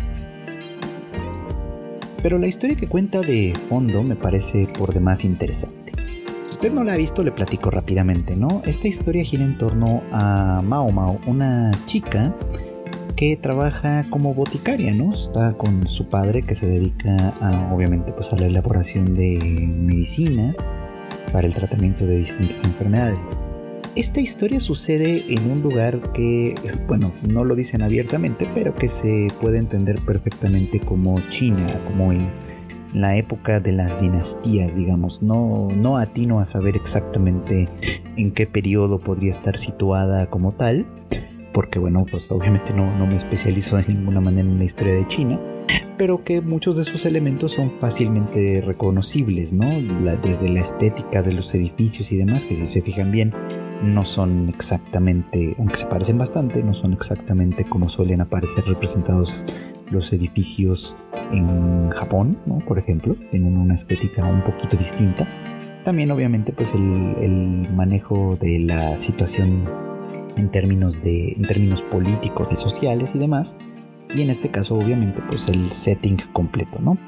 [2.23, 5.93] Pero la historia que cuenta de fondo me parece por demás interesante.
[6.47, 8.63] Si usted no la ha visto, le platico rápidamente, ¿no?
[8.65, 12.35] Esta historia gira en torno a Mao Mao, una chica
[13.15, 15.13] que trabaja como boticaria, ¿no?
[15.13, 20.57] Está con su padre que se dedica a, obviamente, pues a la elaboración de medicinas
[21.33, 23.29] para el tratamiento de distintas enfermedades.
[23.99, 26.55] Esta historia sucede en un lugar que,
[26.87, 32.31] bueno, no lo dicen abiertamente, pero que se puede entender perfectamente como China, como en
[32.95, 35.21] la época de las dinastías, digamos.
[35.21, 37.69] No, no atino a saber exactamente
[38.17, 40.87] en qué periodo podría estar situada como tal,
[41.53, 45.07] porque bueno, pues obviamente no, no me especializo de ninguna manera en la historia de
[45.07, 45.41] China,
[45.97, 49.67] pero que muchos de sus elementos son fácilmente reconocibles, ¿no?
[50.23, 53.35] desde la estética de los edificios y demás, que si se fijan bien,
[53.83, 59.45] no son exactamente, aunque se parecen bastante, no son exactamente como suelen aparecer representados
[59.91, 60.97] los edificios
[61.33, 62.59] en Japón, ¿no?
[62.59, 65.27] por ejemplo, tienen una estética un poquito distinta.
[65.85, 69.65] También obviamente pues el, manejo de la situación
[70.37, 73.57] en términos, de, en términos políticos y sociales y demás,
[74.15, 76.99] y en este caso obviamente pues el setting completo, ¿no?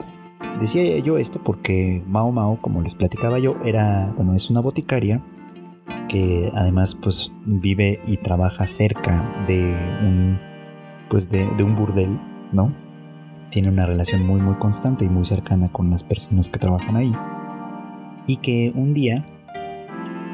[0.61, 5.23] Decía yo esto porque Mao Mao, como les platicaba yo, era, bueno, es una boticaria
[6.11, 10.39] que además pues vive y trabaja cerca de un
[11.09, 12.19] pues de, un burdel,
[12.53, 12.73] ¿no?
[13.51, 17.13] Tiene una relación muy muy constante y muy cercana con las personas que trabajan ahí.
[18.27, 19.25] Y que un día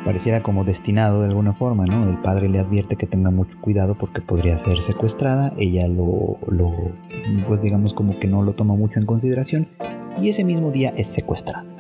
[0.05, 2.09] pareciera como destinado de alguna forma, ¿no?
[2.09, 6.73] El padre le advierte que tenga mucho cuidado porque podría ser secuestrada, ella lo, lo
[7.47, 9.69] pues digamos como que no lo toma mucho en consideración
[10.19, 11.76] y ese mismo día es secuestrada.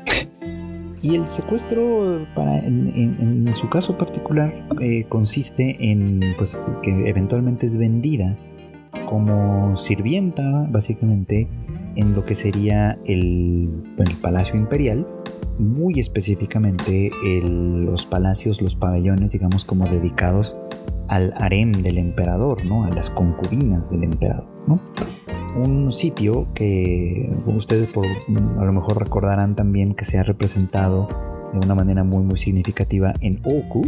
[1.06, 7.76] Y el secuestro, para, en, su caso particular, eh, consiste en pues, que eventualmente es
[7.76, 8.36] vendida
[9.08, 11.48] como sirvienta, básicamente,
[11.94, 13.84] en lo que sería el,
[14.20, 15.06] Palacio Imperial,
[15.60, 20.58] muy específicamente los palacios, los pabellones, digamos, como dedicados
[21.06, 22.84] al harem del emperador, ¿no?
[22.84, 24.80] A las concubinas del emperador, ¿no?
[25.56, 31.08] Un sitio que ustedes por, a lo mejor recordarán también que se ha representado
[31.52, 33.86] de una manera muy muy significativa en Oku,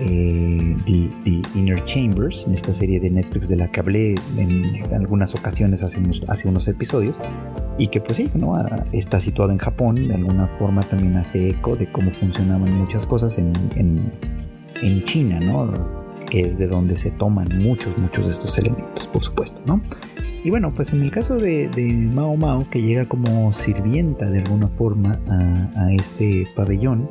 [0.00, 5.34] eh, The, Inner Chambers, en esta serie de Netflix de la que hablé en algunas
[5.34, 7.16] ocasiones hace unos, hace unos episodios,
[7.78, 8.56] y que pues sí, ¿no?
[8.92, 13.38] está situado en Japón, de alguna forma también hace eco de cómo funcionaban muchas cosas
[13.38, 15.72] en, en, China, ¿no?
[16.28, 19.82] que es de donde se toman muchos, muchos de estos elementos, por supuesto, ¿no?
[20.44, 21.70] Y bueno, pues en el caso de,
[22.12, 25.20] Mao Mao, que llega como sirvienta de alguna forma
[25.76, 27.08] a, este pabellón,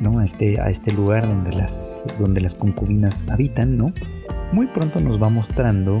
[0.00, 0.18] ¿no?
[0.18, 3.92] A este, a este lugar donde las, donde las concubinas habitan, ¿no?
[4.52, 6.00] Muy pronto nos va mostrando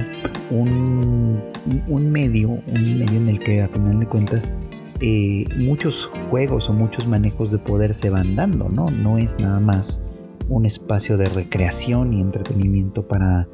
[0.50, 1.40] un,
[1.88, 4.50] medio, un medio en el que a final de cuentas
[5.00, 8.86] eh, muchos juegos o muchos manejos de poder se van dando, ¿no?
[8.90, 10.02] No es nada más
[10.50, 13.48] un espacio de recreación y entretenimiento para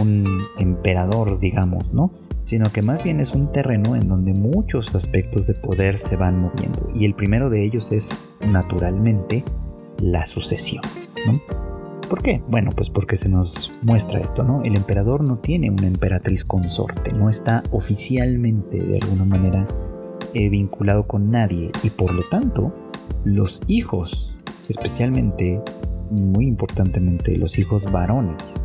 [0.00, 0.24] un
[0.58, 2.12] emperador, digamos, ¿no?
[2.44, 6.38] Sino que más bien es un terreno en donde muchos aspectos de poder se van
[6.38, 6.90] moviendo.
[6.94, 9.44] Y el primero de ellos es, naturalmente,
[9.98, 10.84] la sucesión,
[11.26, 11.40] ¿no?
[12.08, 12.42] ¿Por qué?
[12.48, 14.62] Bueno, pues porque se nos muestra esto, ¿no?
[14.62, 19.66] El emperador no tiene una emperatriz consorte, no está oficialmente de alguna manera
[20.34, 22.74] eh, vinculado con nadie y por lo tanto
[23.24, 24.36] los hijos,
[24.68, 25.62] especialmente,
[26.10, 28.60] muy importantemente, los hijos varones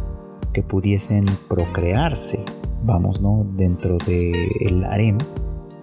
[0.54, 2.44] que pudiesen procrearse,
[2.84, 3.46] vamos, ¿no?
[3.56, 5.18] Dentro del harem,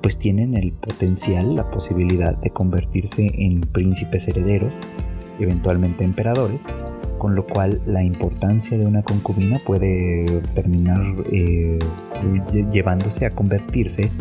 [0.03, 4.75] pues tienen el potencial, la posibilidad de convertirse en príncipes herederos,
[5.39, 6.67] eventualmente emperadores,
[7.19, 11.79] con lo cual la importancia de una concubina puede terminar eh,
[12.71, 14.13] llevándose a convertirse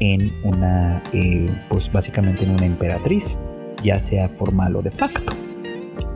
[0.00, 3.38] en una, eh, pues básicamente en una emperatriz,
[3.82, 5.34] ya sea formal o de facto.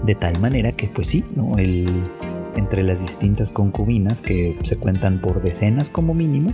[0.05, 1.59] De tal manera que, pues sí, ¿no?
[1.59, 1.87] El,
[2.57, 6.51] entre las distintas concubinas que se cuentan por decenas como mínimo,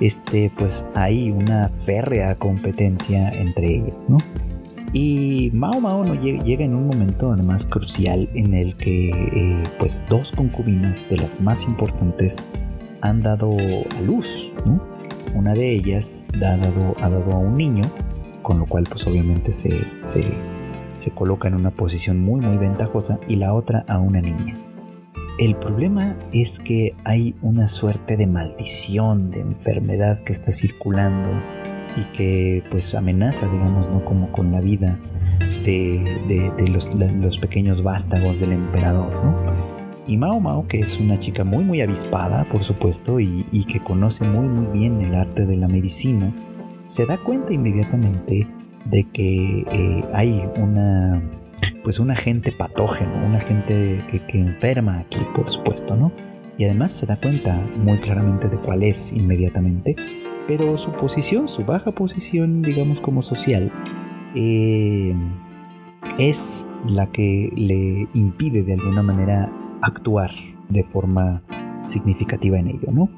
[0.00, 4.18] este, pues hay una férrea competencia entre ellas, ¿no?
[4.92, 10.04] Y Mao Mao no llega, en un momento además crucial en el que eh, pues
[10.08, 12.38] dos concubinas de las más importantes
[13.00, 14.52] han dado a luz,
[15.34, 17.84] Una de ellas ha dado, ha dado a un niño,
[18.42, 20.24] con lo cual pues obviamente se, se,
[20.98, 24.65] se coloca en una posición muy muy ventajosa y la otra a una niña.
[25.38, 31.28] El problema es que hay una suerte de maldición, de enfermedad que está circulando
[31.94, 34.02] y que pues amenaza, digamos, ¿no?
[34.02, 34.98] Como con la vida
[35.38, 39.36] de, los, pequeños vástagos del emperador, ¿no?
[40.06, 44.24] Y Mao Mao, que es una chica muy muy avispada, por supuesto, y, que conoce
[44.24, 46.32] muy muy bien el arte de la medicina,
[46.86, 48.46] se da cuenta inmediatamente
[48.86, 51.20] de que eh, hay una
[51.86, 56.10] pues un agente patógeno, un agente que, enferma aquí, por supuesto, ¿no?
[56.58, 59.94] Y además se da cuenta muy claramente de cuál es inmediatamente,
[60.48, 63.70] pero su posición, su baja posición, digamos como social,
[64.34, 65.14] eh,
[66.18, 70.32] es la que le impide de alguna manera actuar
[70.68, 71.44] de forma
[71.84, 73.08] significativa en ello, ¿no?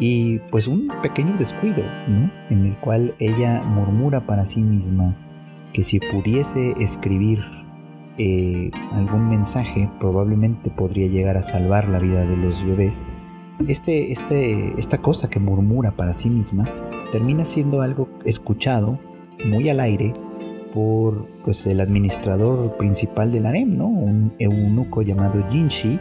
[0.00, 2.32] Y pues un pequeño descuido, ¿no?
[2.50, 5.14] En el cual ella murmura para sí misma
[5.72, 7.57] que si pudiese escribir
[8.18, 13.06] eh, algún mensaje probablemente podría llegar a salvar la vida de los bebés
[13.66, 16.68] este, este, esta cosa que murmura para sí misma
[17.10, 19.00] termina siendo algo escuchado
[19.44, 20.14] muy al aire
[20.72, 23.88] por pues, el administrador principal del harem, ¿no?
[23.88, 25.98] Un eunuco llamado Jinshi,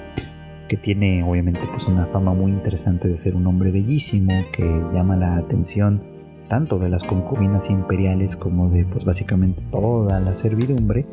[0.68, 4.64] que tiene obviamente pues, una fama muy interesante de ser un hombre bellísimo, que
[4.94, 6.04] llama la atención
[6.48, 11.06] tanto de las concubinas imperiales como de pues básicamente toda la servidumbre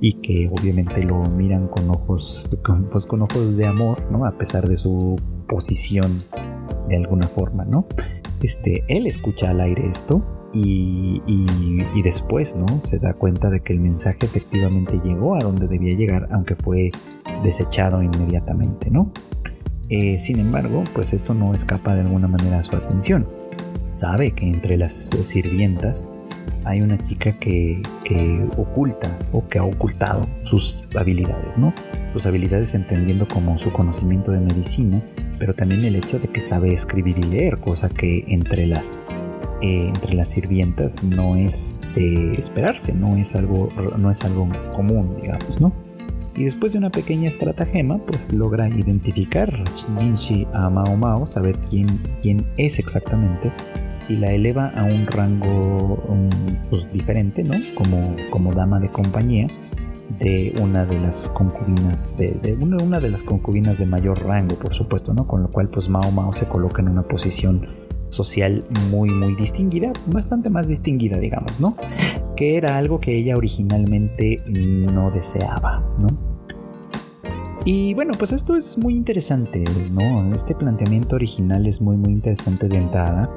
[0.00, 2.58] y que obviamente lo miran con ojos
[2.90, 4.24] pues, con ojos de amor, ¿no?
[4.24, 5.16] A pesar de su
[5.48, 6.18] posición
[6.88, 7.86] de alguna forma, ¿no?
[8.42, 12.80] Este, él escucha al aire esto y, y, después, ¿no?
[12.80, 16.90] Se da cuenta de que el mensaje efectivamente llegó a donde debía llegar, aunque fue
[17.44, 19.12] desechado inmediatamente, ¿no?
[19.90, 23.28] Eh, sin embargo, pues esto no escapa de alguna manera a su atención.
[23.90, 26.08] Sabe que entre las sirvientas
[26.64, 31.72] hay una chica que, que oculta o que ha ocultado sus habilidades, ¿no?
[32.12, 35.02] Sus habilidades entendiendo como su conocimiento de medicina
[35.40, 39.06] pero también el hecho de que sabe escribir y leer, cosa que entre las,
[39.62, 45.16] eh, entre las sirvientas no es de esperarse, no es, algo, no es algo común,
[45.20, 45.72] digamos, ¿no?
[46.36, 49.64] Y después de una pequeña estratagema, pues logra identificar
[49.98, 51.88] Jinshi a Mao Mao, saber quién,
[52.22, 53.50] quién es exactamente,
[54.10, 56.28] y la eleva a un rango um,
[56.68, 57.54] pues, diferente, ¿no?
[57.76, 59.46] Como, como dama de compañía
[60.18, 65.14] de una de las concubinas de, una, de las concubinas de mayor rango por supuesto
[65.14, 67.68] no con lo cual pues Mao Mao se coloca en una posición
[68.08, 71.76] social muy muy distinguida bastante más distinguida digamos no
[72.36, 76.30] que era algo que ella originalmente no deseaba no
[77.66, 80.34] y bueno, pues esto es muy interesante, ¿no?
[80.34, 83.30] Este planteamiento original es muy muy interesante de entrada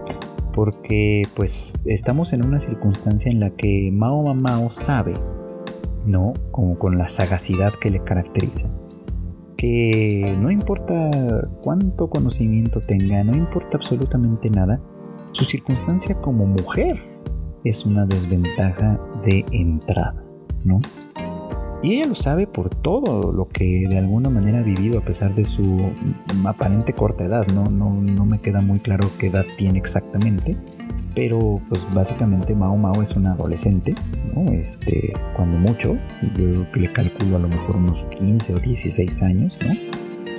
[0.54, 5.16] porque pues estamos en una circunstancia en la que Mao Mao sabe,
[6.06, 6.34] ¿no?
[6.52, 8.74] Como con la sagacidad que le caracteriza,
[9.58, 11.12] que no importa
[11.62, 14.82] cuánto conocimiento tenga, no importa absolutamente nada,
[15.32, 16.98] su circunstancia como mujer
[17.64, 20.24] es una desventaja de entrada,
[20.64, 20.80] ¿no?
[21.84, 25.36] Y ella lo sabe por todo lo que de alguna manera ha vivido a pesar
[25.36, 25.92] de su
[26.46, 27.46] aparente corta edad.
[27.48, 30.58] No, no, no me queda muy claro qué edad tiene exactamente.
[31.14, 33.94] Pero pues básicamente Mao Mao es una adolescente,
[34.34, 34.52] ¿no?
[34.54, 35.98] Este, cuando mucho,
[36.38, 39.74] yo le calculo a lo mejor unos 15 o 16 años, ¿no?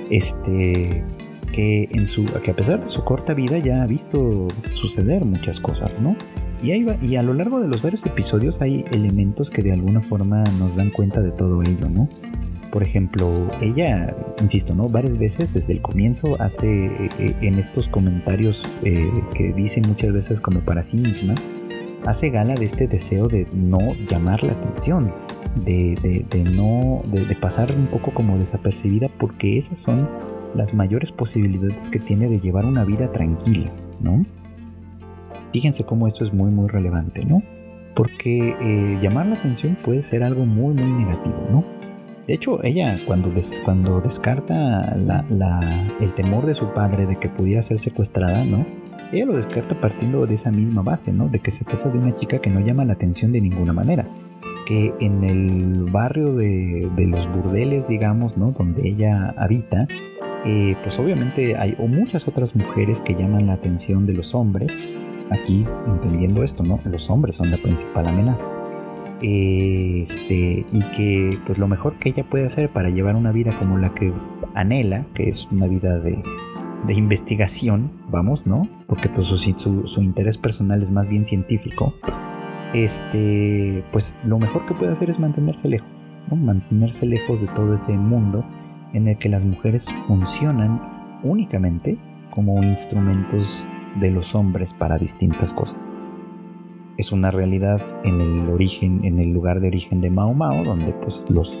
[0.09, 1.05] Este,
[1.53, 5.61] que, en su, que a pesar de su corta vida ya ha visto suceder muchas
[5.61, 6.17] cosas, ¿no?
[6.63, 10.75] Y, a lo largo de los varios episodios hay elementos que de alguna forma nos
[10.75, 12.09] dan cuenta de todo ello, ¿no?
[12.71, 13.31] Por ejemplo,
[13.61, 14.89] ella, insisto, ¿no?
[14.89, 20.11] Varias veces desde el comienzo hace eh, eh, en estos comentarios eh, que dice muchas
[20.11, 21.35] veces como para sí misma,
[22.05, 23.79] hace gala de este deseo de no
[24.09, 25.13] llamar la atención,
[25.63, 30.09] de, de no, de pasar un poco como desapercibida porque esas son
[30.53, 34.25] las mayores posibilidades que tiene de llevar una vida tranquila, ¿no?
[35.55, 37.41] Fíjense cómo esto es muy muy relevante, ¿no?
[37.95, 41.63] Porque eh, llamar la atención puede ser algo muy muy negativo, ¿no?
[42.27, 43.31] De hecho, ella cuando,
[43.63, 44.97] cuando descarta
[46.01, 48.65] el temor de su padre de que pudiera ser secuestrada, ¿no?
[49.13, 51.29] Ella lo descarta partiendo de esa misma base, ¿no?
[51.29, 54.09] De que se trata de una chica que no llama la atención de ninguna manera.
[54.65, 58.51] Que en el barrio de, los burdeles, digamos, ¿no?
[58.51, 59.87] Donde ella habita,
[60.43, 64.73] eh, pues obviamente hay o muchas otras mujeres que llaman la atención de los hombres
[65.31, 66.79] aquí entendiendo esto, ¿no?
[66.85, 68.49] Los hombres son la principal amenaza.
[69.21, 73.77] Este, y que pues lo mejor que ella puede hacer para llevar una vida como
[73.77, 74.13] la que
[74.53, 76.21] anhela, que es una vida de,
[76.85, 78.69] de investigación, vamos, ¿no?
[78.87, 81.93] Porque pues su, su, interés personal es más bien científico.
[82.73, 85.89] Este, pues lo mejor que puede hacer es mantenerse lejos,
[86.29, 86.35] ¿no?
[86.35, 88.45] Mantenerse lejos de todo ese mundo
[88.93, 90.81] en el que las mujeres funcionan
[91.23, 91.97] únicamente
[92.29, 95.89] como instrumentos de los hombres para distintas cosas.
[96.97, 100.93] Es una realidad en el origen, en el lugar de origen de Mao Mao, donde
[100.93, 101.59] pues los,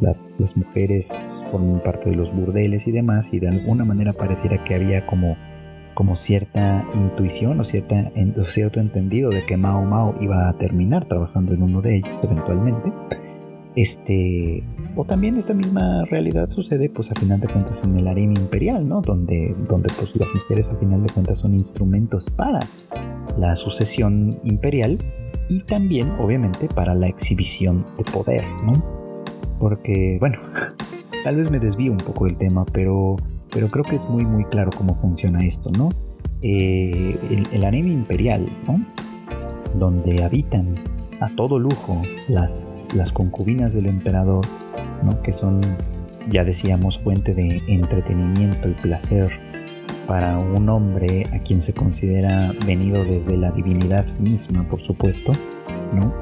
[0.00, 4.74] las, mujeres forman parte de los burdeles y demás, y de alguna manera pareciera que
[4.74, 5.36] había como,
[5.94, 11.06] como cierta intuición o, cierta, o cierto entendido de que Mao Mao iba a terminar
[11.06, 12.92] trabajando en uno de ellos eventualmente.
[13.74, 14.62] Este,
[14.96, 18.88] o también esta misma realidad sucede pues a final de cuentas en el harem imperial,
[18.88, 19.00] ¿no?
[19.00, 22.60] Donde, donde pues las mujeres a final de cuentas son instrumentos para
[23.36, 24.98] la sucesión imperial
[25.48, 28.72] y también obviamente para la exhibición de poder, ¿no?
[29.58, 30.38] Porque, bueno,
[31.24, 33.16] tal vez me desvío un poco del tema, pero,
[33.50, 35.88] pero creo que es muy muy claro cómo funciona esto, ¿no?
[36.42, 38.84] Eh, el, el imperial, ¿no?
[39.78, 40.93] Donde habitan
[41.24, 44.44] a todo lujo las, las concubinas del emperador,
[45.02, 45.22] ¿no?
[45.22, 45.62] que son,
[46.28, 49.30] ya decíamos, fuente de entretenimiento y placer
[50.06, 55.32] para un hombre a quien se considera venido desde la divinidad misma, por supuesto,
[55.94, 56.14] ¿no?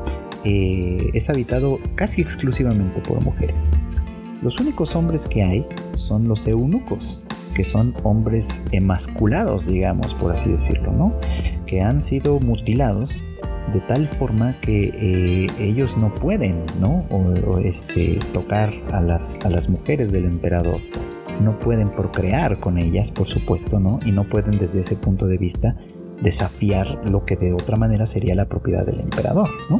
[0.44, 3.72] Eh, es habitado casi exclusivamente por mujeres.
[4.40, 7.24] Los únicos hombres que hay son los eunucos,
[7.54, 11.12] que son hombres emasculados, digamos, por así decirlo, ¿no?
[11.66, 13.20] Que han sido mutilados
[13.72, 17.06] de tal forma que eh, ellos no pueden, ¿no?
[17.10, 20.80] O, este, tocar a las, a las mujeres del emperador.
[21.40, 23.98] No pueden procrear con ellas, por supuesto, ¿no?
[24.04, 25.76] Y no pueden desde ese punto de vista
[26.22, 29.78] desafiar lo que de otra manera sería la propiedad del emperador, ¿no?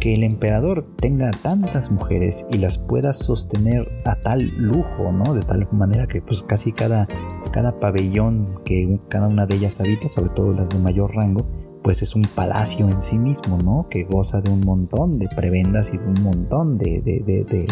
[0.00, 5.34] Que el emperador tenga tantas mujeres y las pueda sostener a tal lujo, ¿no?
[5.34, 7.06] De tal manera que pues casi cada,
[7.52, 11.46] cada pabellón que cada una de ellas habita, sobre todo las de mayor rango,
[11.82, 13.86] pues es un palacio en sí mismo, ¿no?
[13.88, 17.66] Que goza de un montón de prebendas y de un montón de, de,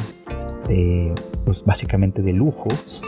[0.69, 3.03] de, pues básicamente de lujos.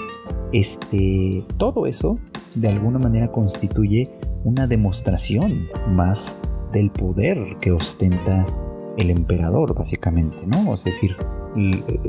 [0.53, 2.18] Este, todo eso
[2.55, 4.11] de alguna manera constituye
[4.44, 6.38] una demostración más
[6.72, 8.46] del poder que ostenta
[8.96, 10.74] el emperador, básicamente, ¿no?
[10.74, 11.16] Es decir,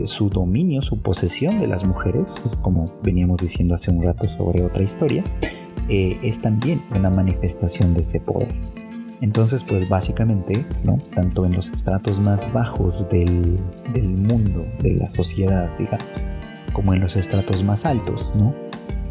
[0.06, 4.84] su dominio, su posesión de las mujeres, como veníamos diciendo hace un rato sobre otra
[4.84, 5.24] historia,
[5.89, 8.81] eh, es también una manifestación de ese poder.
[9.22, 10.97] Entonces, pues básicamente, ¿no?
[11.15, 13.59] Tanto en los estratos más bajos del,
[13.93, 16.05] mundo, de la sociedad, digamos,
[16.74, 18.55] como en los estratos más altos, ¿no?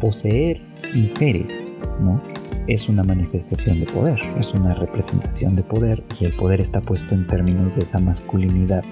[0.01, 0.57] Poseer
[0.93, 1.57] mujeres,
[2.01, 2.21] ¿no?
[2.67, 7.15] Es una manifestación de poder, es una representación de poder y el poder está puesto
[7.15, 8.83] en términos de esa masculinidad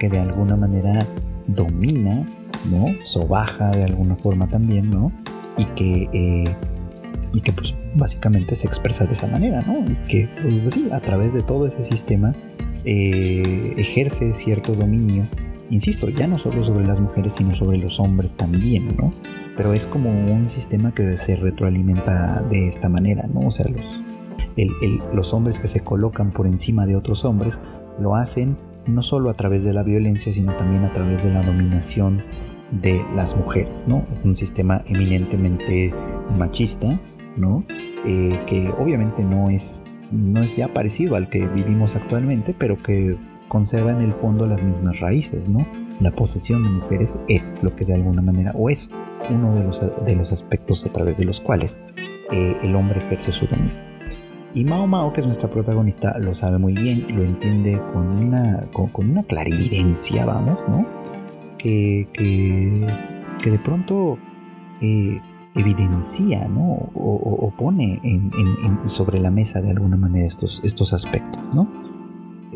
[0.00, 1.06] que de alguna manera
[1.46, 2.26] domina,
[2.68, 2.86] ¿no?
[3.04, 5.12] Sobaja de alguna forma también, ¿no?
[5.56, 6.56] Y que eh,
[7.32, 9.84] y que pues básicamente se expresa de esa manera, ¿no?
[9.90, 10.28] Y que
[10.60, 12.34] pues sí, a través de todo ese sistema
[12.84, 15.28] eh, ejerce cierto dominio,
[15.70, 19.12] insisto, ya no solo sobre las mujeres, sino sobre los hombres también, ¿no?
[19.56, 23.48] Pero es como un sistema que se retroalimenta de esta manera, ¿no?
[23.48, 24.02] O sea, los,
[25.12, 27.60] los hombres que se colocan por encima de otros hombres
[28.00, 28.56] lo hacen
[28.86, 32.22] no solo a través de la violencia, sino también a través de la dominación
[32.70, 34.06] de las mujeres, ¿no?
[34.10, 35.92] Es un sistema eminentemente
[36.36, 36.98] machista,
[38.06, 43.16] Eh, que obviamente no es, no es ya parecido al que vivimos actualmente, pero que
[43.48, 45.66] conserva en el fondo las mismas raíces, ¿no?
[46.00, 48.90] La posesión de mujeres es lo que de alguna manera, o es
[49.30, 51.80] uno de los, de los aspectos a través de los cuales
[52.30, 53.72] eh, el hombre ejerce su dominio.
[54.54, 58.66] Y Mao Mao, que es nuestra protagonista, lo sabe muy bien, lo entiende con una,
[58.72, 60.86] con, una clarividencia, vamos, ¿no?
[61.58, 64.18] Que, que, de pronto
[64.80, 65.20] eh,
[65.58, 66.90] evidencia, ¿no?
[66.94, 68.00] O, pone
[68.86, 71.68] sobre la mesa de alguna manera estos, estos aspectos, ¿no?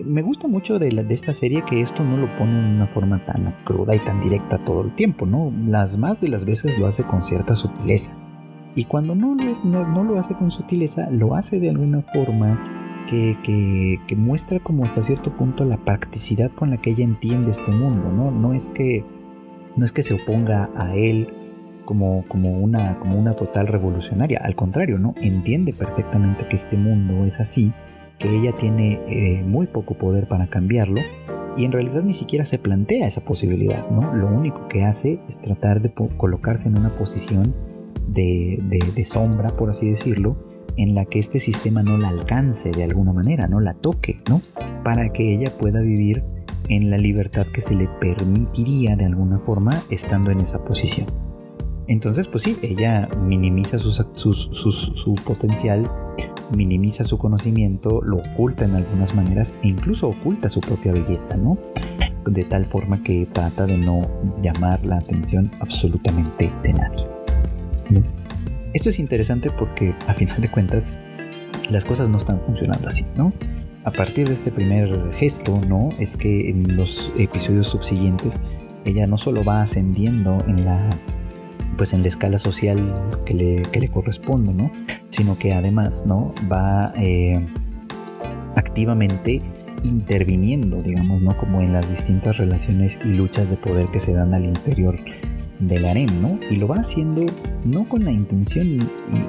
[0.05, 3.25] Me gusta mucho de, de, esta serie que esto no lo pone en una forma
[3.25, 5.53] tan cruda y tan directa todo el tiempo, ¿no?
[5.67, 8.13] Las más de las veces lo hace con cierta sutileza.
[8.75, 12.63] Y cuando no lo, es, no, lo hace con sutileza, lo hace de alguna forma
[13.11, 17.73] que, que, muestra como hasta cierto punto la practicidad con la que ella entiende este
[17.73, 18.31] mundo, ¿no?
[18.31, 19.05] No es que,
[19.77, 21.42] no es que se oponga a él
[21.93, 25.15] como, como, una, como una total revolucionaria, al contrario, ¿no?
[25.21, 27.75] Entiende perfectamente que este mundo es así,
[28.19, 31.03] que ella tiene eh, muy poco poder para cambiarlo
[31.55, 34.15] y en realidad ni siquiera se plantea esa posibilidad, ¿no?
[34.15, 37.55] Lo único que hace es tratar de colocarse en una posición
[38.09, 40.39] de, sombra, por así decirlo,
[40.79, 44.41] en la que este sistema no la alcance de alguna manera, no la toque, ¿no?
[44.83, 46.25] Para que ella pueda vivir
[46.71, 51.22] en la libertad que se le permitiría de alguna forma estando en esa posición.
[51.89, 55.91] Entonces, pues sí, ella minimiza su potencial,
[56.57, 61.59] minimiza su conocimiento, lo oculta en algunas maneras e incluso oculta su propia belleza, ¿no?
[62.25, 64.03] De tal forma que trata de no
[64.41, 67.07] llamar la atención absolutamente de nadie.
[68.75, 70.91] Esto es interesante porque a final de cuentas
[71.71, 73.33] las cosas no están funcionando así, ¿no?
[73.85, 75.91] A partir de este primer gesto, ¿no?
[75.99, 78.41] Es que en los episodios subsiguientes
[78.85, 80.91] ella no solo va ascendiendo en la
[81.77, 82.79] pues en la escala social
[83.25, 84.71] que le, le corresponde, ¿no?
[85.11, 86.35] Sino que además, ¿no?
[86.51, 87.47] Va eh,
[88.57, 89.43] activamente
[89.85, 91.37] interviniendo, digamos, ¿no?
[91.37, 94.97] Como en las distintas relaciones y luchas de poder que se dan al interior
[95.69, 96.39] del harem, ¿no?
[96.51, 97.25] Y lo va haciendo
[97.65, 98.79] no con la intención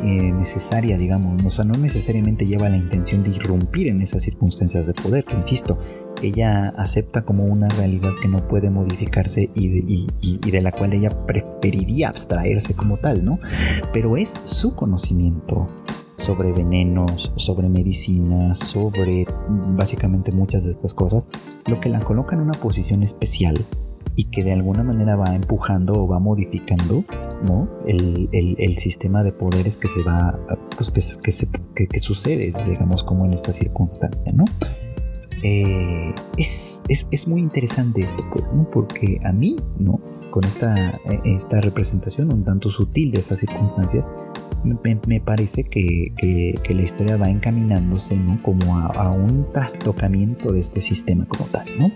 [0.04, 4.88] eh, necesaria, digamos, o sea, no necesariamente lleva la intención de irrumpir en esas circunstancias
[4.88, 5.78] de poder, que insisto,
[6.22, 10.94] ella acepta como una realidad que no puede modificarse y de, y de la cual
[10.94, 13.40] ella preferiría abstraerse como tal, ¿no?
[13.92, 15.70] Pero es su conocimiento
[16.16, 21.28] sobre venenos, sobre medicina, sobre básicamente muchas de estas cosas,
[21.66, 23.66] lo que la coloca en una posición especial
[24.16, 27.04] y que de alguna manera va empujando o va modificando
[27.44, 27.70] ¿no?
[27.86, 30.40] el, sistema de poderes que se va
[30.76, 34.46] pues, que, se, que, sucede digamos como en esta circunstancia ¿no?
[35.44, 38.70] Eh, es, es, muy interesante esto pues ¿no?
[38.70, 40.00] porque a mí no
[40.32, 44.08] con esta, esta representación un tanto sutil de estas circunstancias
[44.64, 48.42] me, parece que, que, la historia va encaminándose ¿no?
[48.42, 51.92] como a, a un trastocamiento de este sistema como tal ¿no?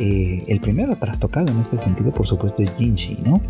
[0.00, 3.40] Eh, el primero trastocado en este sentido, por supuesto, es Jinshi, ¿no?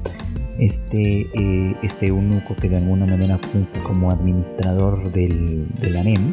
[0.59, 6.33] Este, eh, este eunuco que de alguna manera funge como administrador del, del ANEM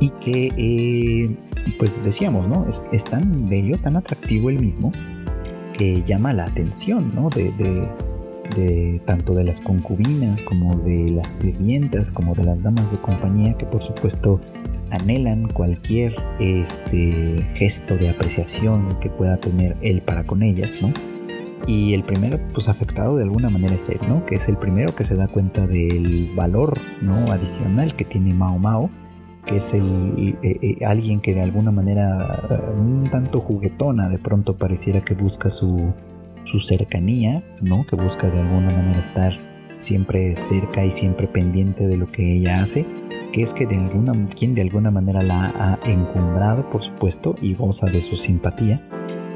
[0.00, 1.36] y que, eh,
[1.78, 2.66] pues decíamos, ¿no?
[2.68, 4.90] Es, tan bello, tan atractivo el mismo,
[5.72, 7.28] que llama la atención, ¿no?
[7.28, 7.52] De,
[8.56, 13.54] de, tanto de las concubinas como de las sirvientas, como de las damas de compañía,
[13.54, 14.40] que por supuesto
[14.92, 20.92] anhelan cualquier este, gesto de apreciación que pueda tener él para con ellas, ¿no?
[21.66, 24.26] Y el primero, pues afectado de alguna manera es él, ¿no?
[24.26, 27.32] Que es el primero que se da cuenta del valor, ¿no?
[27.32, 28.90] Adicional que tiene Mao Mao,
[29.46, 34.18] que es el, eh, eh, alguien que de alguna manera eh, un tanto juguetona de
[34.18, 35.94] pronto pareciera que busca su,
[36.44, 37.86] su cercanía, ¿no?
[37.86, 39.32] Que busca de alguna manera estar
[39.76, 42.86] siempre cerca y siempre pendiente de lo que ella hace
[43.32, 47.54] que es que de alguna, quien de alguna manera la ha encumbrado, por supuesto, y
[47.54, 48.86] goza de su simpatía,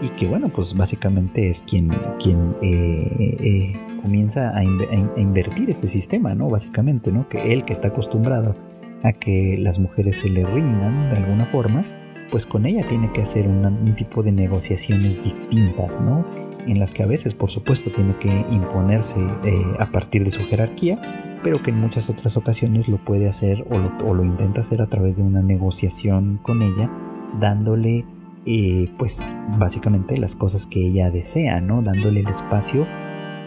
[0.02, 1.90] y que bueno, pues básicamente es quien,
[2.22, 6.48] quien eh, eh, comienza a, invertir este sistema, ¿no?
[6.48, 7.28] Básicamente, ¿no?
[7.28, 8.56] Que él que está acostumbrado
[9.02, 11.84] a que las mujeres se le rindan de alguna forma,
[12.30, 16.26] pues con ella tiene que hacer un tipo de negociaciones distintas, ¿no?
[16.66, 20.42] En las que a veces, por supuesto, tiene que imponerse eh, a partir de su
[20.44, 24.88] jerarquía, pero que en muchas otras ocasiones lo puede hacer o lo, intenta hacer a
[24.88, 26.90] través de una negociación con ella,
[27.38, 28.04] dándole
[28.46, 31.82] eh, pues básicamente las cosas que ella desea, ¿no?
[31.82, 32.84] Dándole el espacio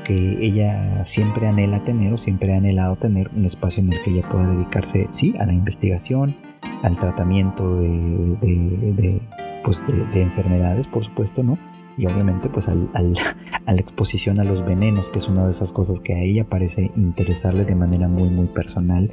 [0.06, 4.12] que ella siempre anhela tener o siempre ha anhelado tener, un espacio en el que
[4.12, 6.38] ella pueda dedicarse, sí, a la investigación,
[6.84, 9.22] al tratamiento de,
[9.66, 11.58] pues de enfermedades, por supuesto, ¿no?
[12.00, 12.90] Y obviamente pues al,
[13.66, 16.46] a la exposición a los venenos, que es una de esas cosas que a ella
[16.46, 19.12] parece interesarle de manera muy muy personal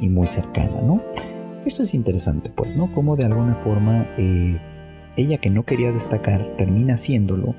[0.00, 1.00] y muy cercana, ¿no?
[1.64, 2.92] Eso es interesante pues, ¿no?
[2.92, 4.58] Como de alguna forma eh,
[5.16, 7.54] ella que no quería destacar termina haciéndolo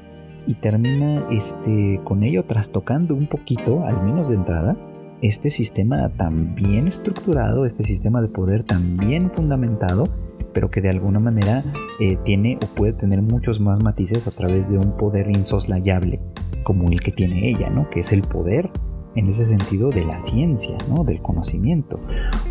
[0.45, 4.78] y termina este, con ello trastocando un poquito, al menos de entrada,
[5.21, 10.09] este sistema tan bien estructurado, este sistema de poder tan bien fundamentado
[10.55, 11.65] pero que de alguna manera
[11.99, 16.21] eh, tiene o puede tener muchos más matices a través de un poder insoslayable
[16.63, 17.89] como el que tiene ella, ¿no?
[17.89, 18.71] Que es el poder
[19.15, 21.03] en ese sentido de la ciencia, ¿no?
[21.03, 21.99] Del conocimiento.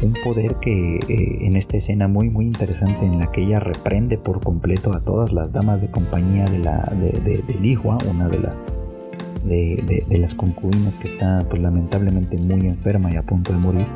[0.02, 4.18] Un poder que eh, en esta escena muy muy interesante en la que ella reprende
[4.18, 8.66] por completo a todas las damas de compañía de la de, una de las
[9.44, 13.86] de, de, las concubinas que está pues lamentablemente muy enferma y a punto de morir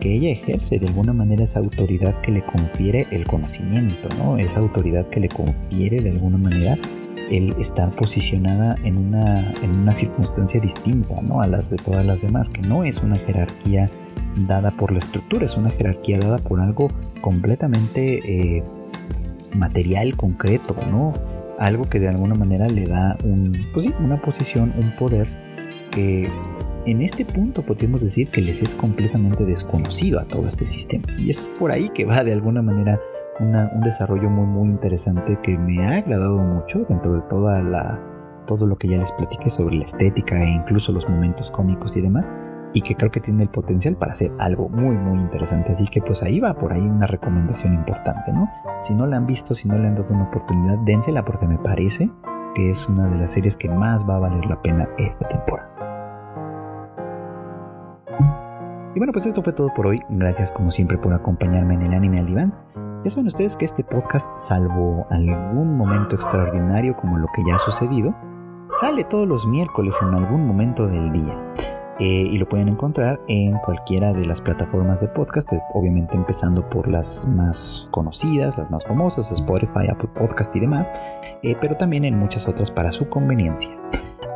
[0.00, 4.36] que ella ejerce de alguna manera esa autoridad que le confiere el conocimiento, ¿no?
[4.36, 6.76] Esa autoridad que le confiere de alguna manera
[7.30, 11.40] el estar posicionada en una, en una circunstancia distinta, ¿no?
[11.40, 13.90] A las de todas las demás, que no es una jerarquía
[14.36, 16.88] dada por la estructura, es una jerarquía dada por algo
[17.20, 18.62] completamente eh,
[19.54, 21.14] material, concreto, ¿no?
[21.58, 25.28] Algo que de alguna manera le da un, pues una posición, un poder
[25.90, 26.28] que
[26.86, 31.04] en este punto podríamos decir que les es completamente desconocido a todo este sistema.
[31.18, 33.00] Y es por ahí que va de alguna manera
[33.40, 38.00] un desarrollo muy muy interesante que me ha agradado mucho dentro de toda la,
[38.46, 42.00] todo lo que ya les platiqué sobre la estética e incluso los momentos cómicos y
[42.00, 42.30] demás
[42.74, 45.72] y que creo que tiene el potencial para hacer algo muy muy interesante.
[45.72, 48.48] Así que pues ahí va por ahí una recomendación importante no
[48.80, 51.58] si no la han visto si no le han dado una oportunidad dénsela porque me
[51.58, 52.10] parece
[52.54, 55.73] que es una de las series que más va a valer la pena esta temporada
[58.94, 60.00] Y bueno, pues esto fue todo por hoy.
[60.08, 62.54] Gracias como siempre por acompañarme en el anime al diván.
[63.04, 67.58] Ya saben ustedes que este podcast, salvo algún momento extraordinario como lo que ya ha
[67.58, 68.14] sucedido,
[68.68, 71.42] sale todos los miércoles en algún momento del día.
[71.98, 76.68] Eh, y lo pueden encontrar en cualquiera de las plataformas de podcast, eh, obviamente empezando
[76.68, 80.92] por las más conocidas, las más famosas, Spotify, Apple Podcast y demás,
[81.42, 83.76] eh, pero también en muchas otras para su conveniencia.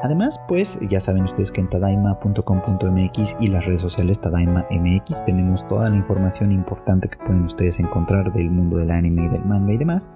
[0.03, 5.67] Además, pues ya saben ustedes que en tadaima.com.mx y las redes sociales Tadaima MX tenemos
[5.67, 9.73] toda la información importante que pueden ustedes encontrar del mundo del anime y del manga
[9.73, 10.11] y demás.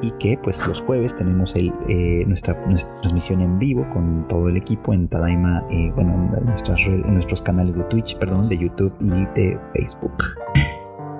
[0.00, 2.60] Y que pues los jueves tenemos eh, nuestra,
[3.00, 7.84] transmisión en vivo con todo el equipo en Tadaima, eh, bueno, en nuestros canales de
[7.84, 10.14] Twitch, perdón, de YouTube y de Facebook.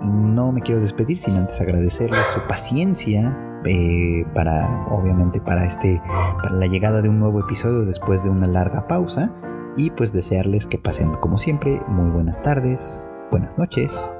[0.04, 6.02] No me quiero despedir sin antes agradecerles su paciencia eh, para obviamente para este
[6.42, 9.32] para la llegada de un nuevo episodio después de una larga pausa
[9.76, 14.14] y pues desearles que pasen como siempre muy buenas tardes, buenas noches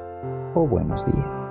[0.55, 1.42] o buenos días.